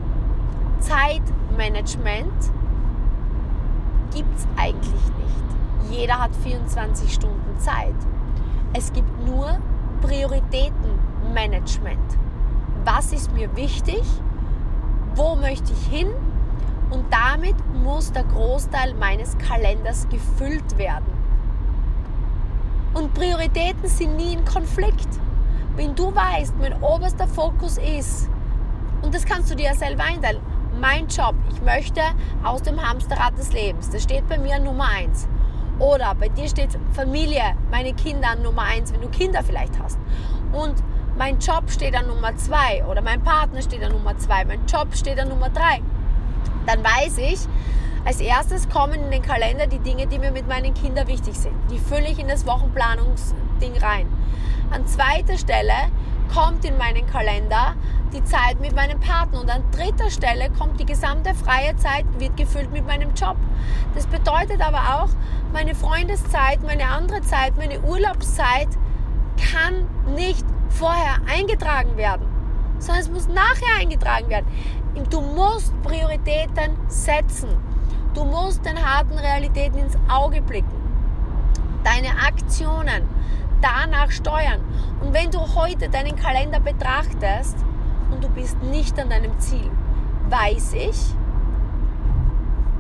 Zeitmanagement 0.79 2.53
gibt 4.12 4.37
es 4.37 4.47
eigentlich 4.57 4.93
nicht. 4.93 5.90
Jeder 5.90 6.21
hat 6.21 6.31
24 6.43 7.12
Stunden 7.12 7.59
Zeit. 7.59 7.95
Es 8.73 8.93
gibt 8.93 9.27
nur 9.27 9.59
Prioritätenmanagement. 10.03 12.19
Was 12.85 13.12
ist 13.12 13.33
mir 13.33 13.55
wichtig? 13.57 14.03
Wo 15.14 15.37
möchte 15.37 15.72
ich 15.72 15.87
hin? 15.87 16.09
Und 16.90 17.05
damit 17.11 17.55
muss 17.72 18.12
der 18.12 18.24
Großteil 18.24 18.94
meines 18.94 19.37
Kalenders 19.38 20.09
gefüllt 20.09 20.77
werden. 20.79 21.07
Und 22.94 23.14
Prioritäten 23.14 23.88
sind 23.88 24.16
nie 24.16 24.35
in 24.35 24.44
Konflikt. 24.44 25.09
Wenn 25.77 25.94
du 25.94 26.14
weißt, 26.14 26.55
mein 26.59 26.81
oberster 26.83 27.27
Fokus 27.27 27.79
ist, 27.79 28.29
und 29.03 29.14
das 29.14 29.24
kannst 29.24 29.50
du 29.50 29.57
dir 29.57 29.66
ja 29.66 29.74
selber 29.74 30.05
einteilen, 30.05 30.40
mein 30.81 31.07
Job, 31.09 31.35
ich 31.53 31.61
möchte 31.62 32.00
aus 32.42 32.62
dem 32.62 32.81
Hamsterrad 32.81 33.37
des 33.38 33.53
Lebens, 33.53 33.90
das 33.90 34.03
steht 34.03 34.27
bei 34.29 34.38
mir 34.38 34.59
Nummer 34.59 34.88
eins. 34.88 35.29
Oder 35.79 36.14
bei 36.14 36.29
dir 36.29 36.48
steht 36.48 36.79
Familie, 36.92 37.57
meine 37.70 37.92
Kinder 37.94 38.37
Nummer 38.37 38.62
eins, 38.62 38.92
wenn 38.92 39.00
du 39.00 39.09
Kinder 39.09 39.42
vielleicht 39.42 39.79
hast. 39.81 39.98
Und 40.53 40.74
mein 41.16 41.38
Job 41.38 41.70
steht 41.70 41.94
an 41.94 42.07
Nummer 42.07 42.37
zwei 42.37 42.85
oder 42.85 43.00
mein 43.00 43.22
Partner 43.22 43.62
steht 43.62 43.83
an 43.83 43.92
Nummer 43.92 44.16
zwei, 44.18 44.44
mein 44.44 44.66
Job 44.66 44.94
steht 44.94 45.18
an 45.18 45.29
Nummer 45.29 45.48
drei. 45.48 45.81
Dann 46.66 46.83
weiß 46.83 47.18
ich, 47.18 47.40
als 48.05 48.20
erstes 48.20 48.68
kommen 48.68 48.94
in 48.94 49.11
den 49.11 49.22
Kalender 49.22 49.66
die 49.66 49.79
Dinge, 49.79 50.07
die 50.07 50.18
mir 50.18 50.31
mit 50.31 50.48
meinen 50.48 50.74
Kindern 50.74 51.07
wichtig 51.07 51.35
sind. 51.35 51.55
Die 51.70 51.79
fülle 51.79 52.09
ich 52.09 52.18
in 52.18 52.29
das 52.29 52.46
Wochenplanungsding 52.46 53.77
rein. 53.81 54.07
An 54.70 54.87
zweiter 54.87 55.38
Stelle 55.38 55.72
kommt 56.35 56.64
in 56.64 56.77
meinen 56.79 57.07
Kalender 57.07 57.74
die 58.12 58.24
Zeit 58.24 58.61
mit 58.61 58.74
meinem 58.74 59.00
Partner 59.00 59.40
und 59.40 59.50
an 59.50 59.62
dritter 59.72 60.11
Stelle 60.11 60.50
kommt 60.50 60.81
die 60.81 60.87
gesamte 60.87 61.35
freie 61.35 61.77
Zeit, 61.77 62.05
wird 62.18 62.37
gefüllt 62.37 62.72
mit 62.72 62.87
meinem 62.87 63.14
Job. 63.14 63.37
Das 63.94 64.07
bedeutet 64.07 64.61
aber 64.61 65.03
auch, 65.03 65.09
meine 65.53 65.74
Freundeszeit, 65.74 66.62
meine 66.62 66.87
andere 66.87 67.22
Zeit, 67.22 67.57
meine 67.57 67.81
Urlaubszeit 67.81 68.68
kann 69.53 69.87
nicht 70.14 70.44
vorher 70.74 71.16
eingetragen 71.26 71.96
werden, 71.96 72.26
sondern 72.78 73.02
es 73.02 73.10
muss 73.10 73.28
nachher 73.28 73.80
eingetragen 73.80 74.28
werden. 74.28 74.46
Du 75.10 75.20
musst 75.20 75.72
Prioritäten 75.82 76.76
setzen. 76.88 77.48
Du 78.14 78.24
musst 78.24 78.64
den 78.64 78.78
harten 78.78 79.18
Realitäten 79.18 79.78
ins 79.78 79.96
Auge 80.08 80.40
blicken. 80.40 80.70
Deine 81.82 82.10
Aktionen, 82.26 83.08
danach 83.60 84.10
steuern. 84.10 84.60
Und 85.00 85.12
wenn 85.12 85.30
du 85.30 85.40
heute 85.54 85.88
deinen 85.88 86.16
Kalender 86.16 86.60
betrachtest 86.60 87.56
und 88.10 88.22
du 88.22 88.28
bist 88.28 88.60
nicht 88.62 88.98
an 88.98 89.10
deinem 89.10 89.38
Ziel, 89.40 89.70
weiß 90.30 90.74
ich, 90.74 90.96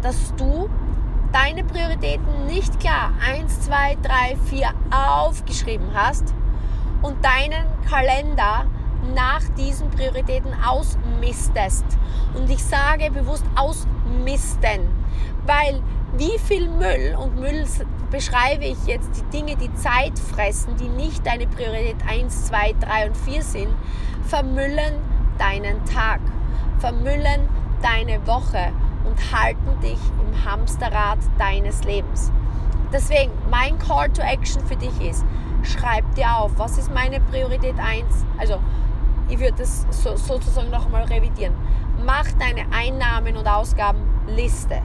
dass 0.02 0.34
du 0.36 0.68
deine 1.32 1.64
Prioritäten 1.64 2.46
nicht 2.46 2.78
klar 2.78 3.12
1, 3.26 3.62
2, 3.62 3.96
3, 4.02 4.36
4 4.48 4.68
aufgeschrieben 4.90 5.88
hast 5.94 6.32
und 7.04 7.22
deinen 7.22 7.66
Kalender 7.88 8.64
nach 9.14 9.42
diesen 9.58 9.90
Prioritäten 9.90 10.52
ausmistest. 10.66 11.84
Und 12.34 12.50
ich 12.50 12.64
sage 12.64 13.10
bewusst 13.10 13.44
ausmisten, 13.54 14.88
weil 15.46 15.82
wie 16.16 16.38
viel 16.38 16.68
Müll, 16.68 17.14
und 17.20 17.38
Müll 17.38 17.66
beschreibe 18.10 18.64
ich 18.64 18.86
jetzt 18.86 19.10
die 19.16 19.36
Dinge, 19.36 19.56
die 19.56 19.72
Zeit 19.74 20.18
fressen, 20.18 20.76
die 20.76 20.88
nicht 20.88 21.26
deine 21.26 21.46
Priorität 21.46 21.96
1, 22.08 22.46
2, 22.46 22.74
3 22.80 23.08
und 23.08 23.16
4 23.18 23.42
sind, 23.42 23.74
vermüllen 24.22 24.94
deinen 25.38 25.84
Tag, 25.84 26.20
vermüllen 26.78 27.48
deine 27.82 28.26
Woche 28.26 28.72
und 29.04 29.32
halten 29.32 29.78
dich 29.82 29.98
im 30.20 30.44
Hamsterrad 30.50 31.18
deines 31.38 31.84
Lebens. 31.84 32.32
Deswegen, 32.92 33.32
mein 33.50 33.78
Call 33.78 34.08
to 34.10 34.22
Action 34.22 34.64
für 34.64 34.76
dich 34.76 34.98
ist, 35.00 35.24
schreib 35.64 36.14
dir 36.14 36.36
auf, 36.36 36.52
was 36.56 36.78
ist 36.78 36.92
meine 36.92 37.20
Priorität 37.20 37.78
1? 37.78 38.04
Also, 38.38 38.58
ich 39.28 39.38
würde 39.38 39.54
das 39.58 39.86
so, 39.90 40.16
sozusagen 40.16 40.70
nochmal 40.70 41.04
revidieren. 41.04 41.54
Mach 42.04 42.26
deine 42.38 42.66
Einnahmen- 42.72 43.36
und 43.36 43.46
Ausgabenliste. 43.46 44.82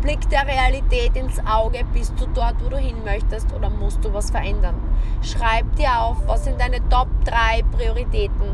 Blick 0.00 0.28
der 0.30 0.46
Realität 0.46 1.16
ins 1.16 1.38
Auge, 1.46 1.84
bist 1.92 2.14
du 2.18 2.26
dort, 2.34 2.56
wo 2.64 2.68
du 2.68 2.76
hin 2.76 3.04
möchtest 3.04 3.52
oder 3.52 3.70
musst 3.70 4.04
du 4.04 4.12
was 4.12 4.30
verändern? 4.30 4.74
Schreib 5.22 5.76
dir 5.76 6.00
auf, 6.00 6.16
was 6.26 6.44
sind 6.44 6.60
deine 6.60 6.86
Top 6.88 7.08
3 7.24 7.62
Prioritäten, 7.70 8.50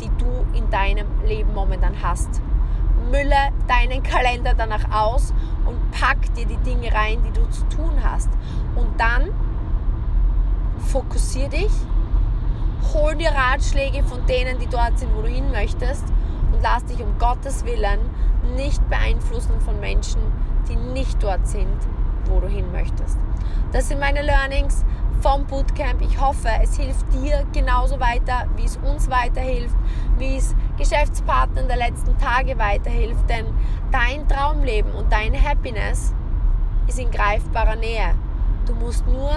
die 0.00 0.10
du 0.18 0.44
in 0.56 0.68
deinem 0.70 1.06
Leben 1.24 1.54
momentan 1.54 1.94
hast. 2.02 2.42
Mülle 3.10 3.50
deinen 3.66 4.02
Kalender 4.02 4.52
danach 4.54 4.90
aus 4.92 5.32
und 5.64 5.78
pack 5.90 6.18
dir 6.34 6.46
die 6.46 6.58
Dinge 6.58 6.92
rein, 6.92 7.22
die 7.26 7.32
du 7.32 7.48
zu 7.48 7.64
tun 7.68 7.92
hast. 8.02 8.28
Und 8.76 9.00
dann 9.00 9.30
fokussier 10.80 11.48
dich, 11.48 11.72
hol 12.92 13.14
dir 13.14 13.30
Ratschläge 13.30 14.02
von 14.02 14.24
denen, 14.26 14.58
die 14.58 14.66
dort 14.66 14.98
sind, 14.98 15.14
wo 15.14 15.22
du 15.22 15.28
hin 15.28 15.50
möchtest 15.50 16.04
und 16.52 16.62
lass 16.62 16.84
dich 16.84 17.00
um 17.02 17.18
Gottes 17.18 17.64
Willen 17.64 18.00
nicht 18.56 18.88
beeinflussen 18.88 19.60
von 19.60 19.78
Menschen, 19.80 20.20
die 20.68 20.76
nicht 20.76 21.22
dort 21.22 21.46
sind, 21.46 21.76
wo 22.24 22.40
du 22.40 22.48
hin 22.48 22.70
möchtest. 22.72 23.18
Das 23.72 23.88
sind 23.88 24.00
meine 24.00 24.22
Learnings 24.22 24.84
vom 25.20 25.46
Bootcamp. 25.46 26.00
Ich 26.00 26.20
hoffe, 26.20 26.48
es 26.62 26.76
hilft 26.76 27.12
dir 27.12 27.44
genauso 27.52 28.00
weiter, 28.00 28.46
wie 28.56 28.64
es 28.64 28.78
uns 28.78 29.10
weiterhilft, 29.10 29.76
wie 30.18 30.36
es 30.36 30.54
Geschäftspartnern 30.78 31.68
der 31.68 31.76
letzten 31.76 32.16
Tage 32.18 32.58
weiterhilft. 32.58 33.28
Denn 33.28 33.46
dein 33.92 34.26
Traumleben 34.28 34.92
und 34.92 35.12
deine 35.12 35.40
Happiness 35.40 36.14
ist 36.88 36.98
in 36.98 37.10
greifbarer 37.10 37.76
Nähe. 37.76 38.14
Du 38.66 38.74
musst 38.74 39.06
nur 39.06 39.30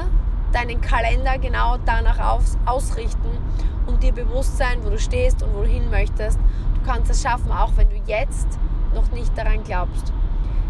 deinen 0.54 0.82
Kalender 0.82 1.38
genau 1.38 1.78
danach 1.86 2.20
aus, 2.20 2.58
ausrichten 2.66 3.38
und 3.86 4.04
dir 4.04 4.14
bewusst 4.14 4.58
sein, 4.58 4.80
wo 4.84 4.90
du 4.90 5.00
stehst 5.00 5.44
und 5.44 5.54
wo 5.54 5.62
du 5.62 5.68
hin 5.68 5.90
möchtest. 5.90 6.40
Du 6.76 6.82
kannst 6.90 7.12
es 7.12 7.22
schaffen, 7.22 7.52
auch 7.52 7.72
wenn 7.76 7.90
du 7.90 7.96
jetzt 8.06 8.48
noch 8.94 9.12
nicht 9.12 9.38
daran 9.38 9.64
glaubst. 9.64 10.14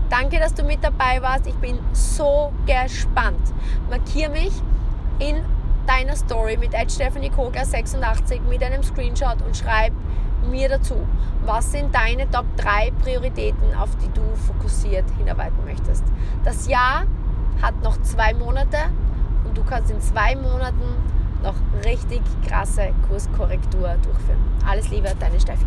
Danke, 0.09 0.39
dass 0.39 0.53
du 0.53 0.63
mit 0.63 0.83
dabei 0.83 1.21
warst. 1.21 1.47
Ich 1.47 1.55
bin 1.55 1.79
so 1.91 2.51
gespannt. 2.65 3.53
Markiere 3.89 4.31
mich 4.31 4.53
in 5.19 5.43
deiner 5.87 6.15
Story 6.15 6.57
mit 6.57 6.73
Stephanie 6.91 7.29
Kogler 7.29 7.65
86 7.65 8.41
mit 8.49 8.63
einem 8.63 8.83
Screenshot 8.83 9.41
und 9.45 9.55
schreib 9.57 9.91
mir 10.49 10.69
dazu, 10.69 10.95
was 11.45 11.71
sind 11.71 11.93
deine 11.93 12.29
Top 12.29 12.45
3 12.57 12.91
Prioritäten, 13.01 13.73
auf 13.75 13.89
die 13.97 14.09
du 14.09 14.21
fokussiert 14.35 15.05
hinarbeiten 15.17 15.63
möchtest. 15.65 16.03
Das 16.43 16.67
Jahr 16.67 17.05
hat 17.61 17.81
noch 17.83 18.01
zwei 18.01 18.33
Monate 18.33 18.77
du 19.53 19.63
kannst 19.63 19.91
in 19.91 20.01
zwei 20.01 20.35
Monaten 20.35 20.83
noch 21.43 21.55
richtig 21.85 22.21
krasse 22.47 22.89
Kurskorrektur 23.07 23.95
durchführen. 24.03 24.39
Alles 24.67 24.89
Liebe, 24.89 25.13
deine 25.19 25.39
Steffi. 25.39 25.65